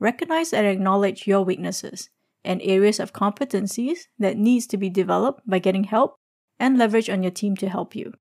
Recognize 0.00 0.52
and 0.52 0.66
acknowledge 0.66 1.26
your 1.26 1.42
weaknesses 1.42 2.10
and 2.44 2.60
areas 2.62 2.98
of 2.98 3.12
competencies 3.12 4.08
that 4.18 4.36
needs 4.36 4.66
to 4.66 4.76
be 4.76 4.90
developed 4.90 5.42
by 5.46 5.58
getting 5.58 5.84
help 5.84 6.16
and 6.58 6.78
leverage 6.78 7.08
on 7.08 7.22
your 7.22 7.32
team 7.32 7.56
to 7.56 7.68
help 7.68 7.94
you. 7.94 8.12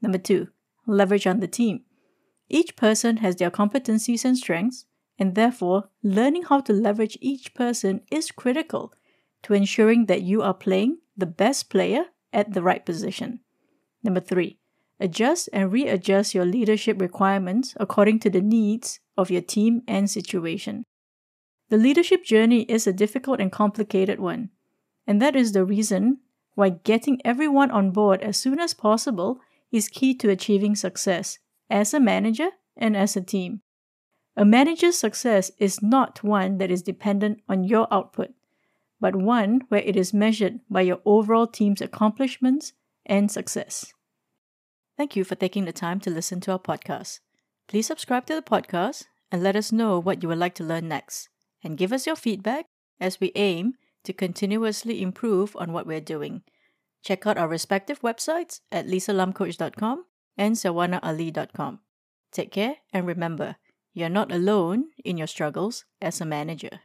Number 0.00 0.18
2. 0.18 0.48
Leverage 0.86 1.26
on 1.26 1.40
the 1.40 1.48
team. 1.48 1.80
Each 2.48 2.76
person 2.76 3.18
has 3.18 3.36
their 3.36 3.50
competencies 3.50 4.24
and 4.24 4.36
strengths, 4.36 4.86
and 5.18 5.34
therefore, 5.34 5.90
learning 6.02 6.44
how 6.44 6.60
to 6.60 6.72
leverage 6.72 7.18
each 7.20 7.54
person 7.54 8.00
is 8.10 8.30
critical 8.30 8.92
to 9.42 9.54
ensuring 9.54 10.06
that 10.06 10.22
you 10.22 10.42
are 10.42 10.54
playing 10.54 10.98
the 11.16 11.26
best 11.26 11.70
player 11.70 12.04
at 12.32 12.52
the 12.52 12.62
right 12.62 12.84
position. 12.84 13.40
Number 14.02 14.20
three, 14.20 14.58
adjust 14.98 15.48
and 15.52 15.72
readjust 15.72 16.34
your 16.34 16.44
leadership 16.44 17.00
requirements 17.00 17.74
according 17.78 18.20
to 18.20 18.30
the 18.30 18.40
needs 18.40 19.00
of 19.16 19.30
your 19.30 19.42
team 19.42 19.82
and 19.86 20.10
situation. 20.10 20.84
The 21.68 21.76
leadership 21.76 22.24
journey 22.24 22.62
is 22.62 22.86
a 22.86 22.92
difficult 22.92 23.40
and 23.40 23.52
complicated 23.52 24.18
one, 24.18 24.50
and 25.06 25.20
that 25.22 25.36
is 25.36 25.52
the 25.52 25.64
reason 25.64 26.18
why 26.54 26.70
getting 26.70 27.20
everyone 27.24 27.70
on 27.70 27.90
board 27.90 28.22
as 28.22 28.36
soon 28.36 28.58
as 28.58 28.74
possible 28.74 29.40
is 29.70 29.88
key 29.88 30.14
to 30.14 30.30
achieving 30.30 30.74
success 30.74 31.38
as 31.68 31.94
a 31.94 32.00
manager 32.00 32.50
and 32.76 32.96
as 32.96 33.16
a 33.16 33.20
team. 33.20 33.60
A 34.36 34.44
manager's 34.44 34.98
success 34.98 35.50
is 35.58 35.82
not 35.82 36.24
one 36.24 36.58
that 36.58 36.70
is 36.70 36.82
dependent 36.82 37.40
on 37.48 37.64
your 37.64 37.86
output, 37.92 38.30
but 39.00 39.16
one 39.16 39.62
where 39.68 39.82
it 39.82 39.96
is 39.96 40.12
measured 40.12 40.60
by 40.68 40.82
your 40.82 41.00
overall 41.04 41.46
team's 41.46 41.80
accomplishments 41.80 42.72
and 43.06 43.30
success. 43.30 43.92
Thank 44.96 45.16
you 45.16 45.24
for 45.24 45.34
taking 45.34 45.64
the 45.64 45.72
time 45.72 46.00
to 46.00 46.10
listen 46.10 46.40
to 46.42 46.52
our 46.52 46.58
podcast. 46.58 47.20
Please 47.68 47.86
subscribe 47.86 48.26
to 48.26 48.34
the 48.34 48.42
podcast 48.42 49.04
and 49.32 49.42
let 49.42 49.56
us 49.56 49.72
know 49.72 49.98
what 49.98 50.22
you 50.22 50.28
would 50.28 50.38
like 50.38 50.54
to 50.56 50.64
learn 50.64 50.88
next, 50.88 51.28
and 51.62 51.78
give 51.78 51.92
us 51.92 52.06
your 52.06 52.16
feedback 52.16 52.66
as 53.00 53.20
we 53.20 53.32
aim 53.34 53.74
to 54.04 54.12
continuously 54.12 55.02
improve 55.02 55.56
on 55.56 55.72
what 55.72 55.86
we're 55.86 56.00
doing. 56.00 56.42
Check 57.02 57.26
out 57.26 57.38
our 57.38 57.48
respective 57.48 58.00
websites 58.02 58.60
at 58.70 58.86
lisalamcoach.com 58.86 60.04
and 60.36 60.54
sawanaali.com. 60.56 61.80
Take 62.32 62.52
care 62.52 62.76
and 62.92 63.06
remember, 63.06 63.56
you're 63.92 64.08
not 64.08 64.32
alone 64.32 64.86
in 65.04 65.16
your 65.16 65.26
struggles 65.26 65.84
as 66.00 66.20
a 66.20 66.26
manager. 66.26 66.80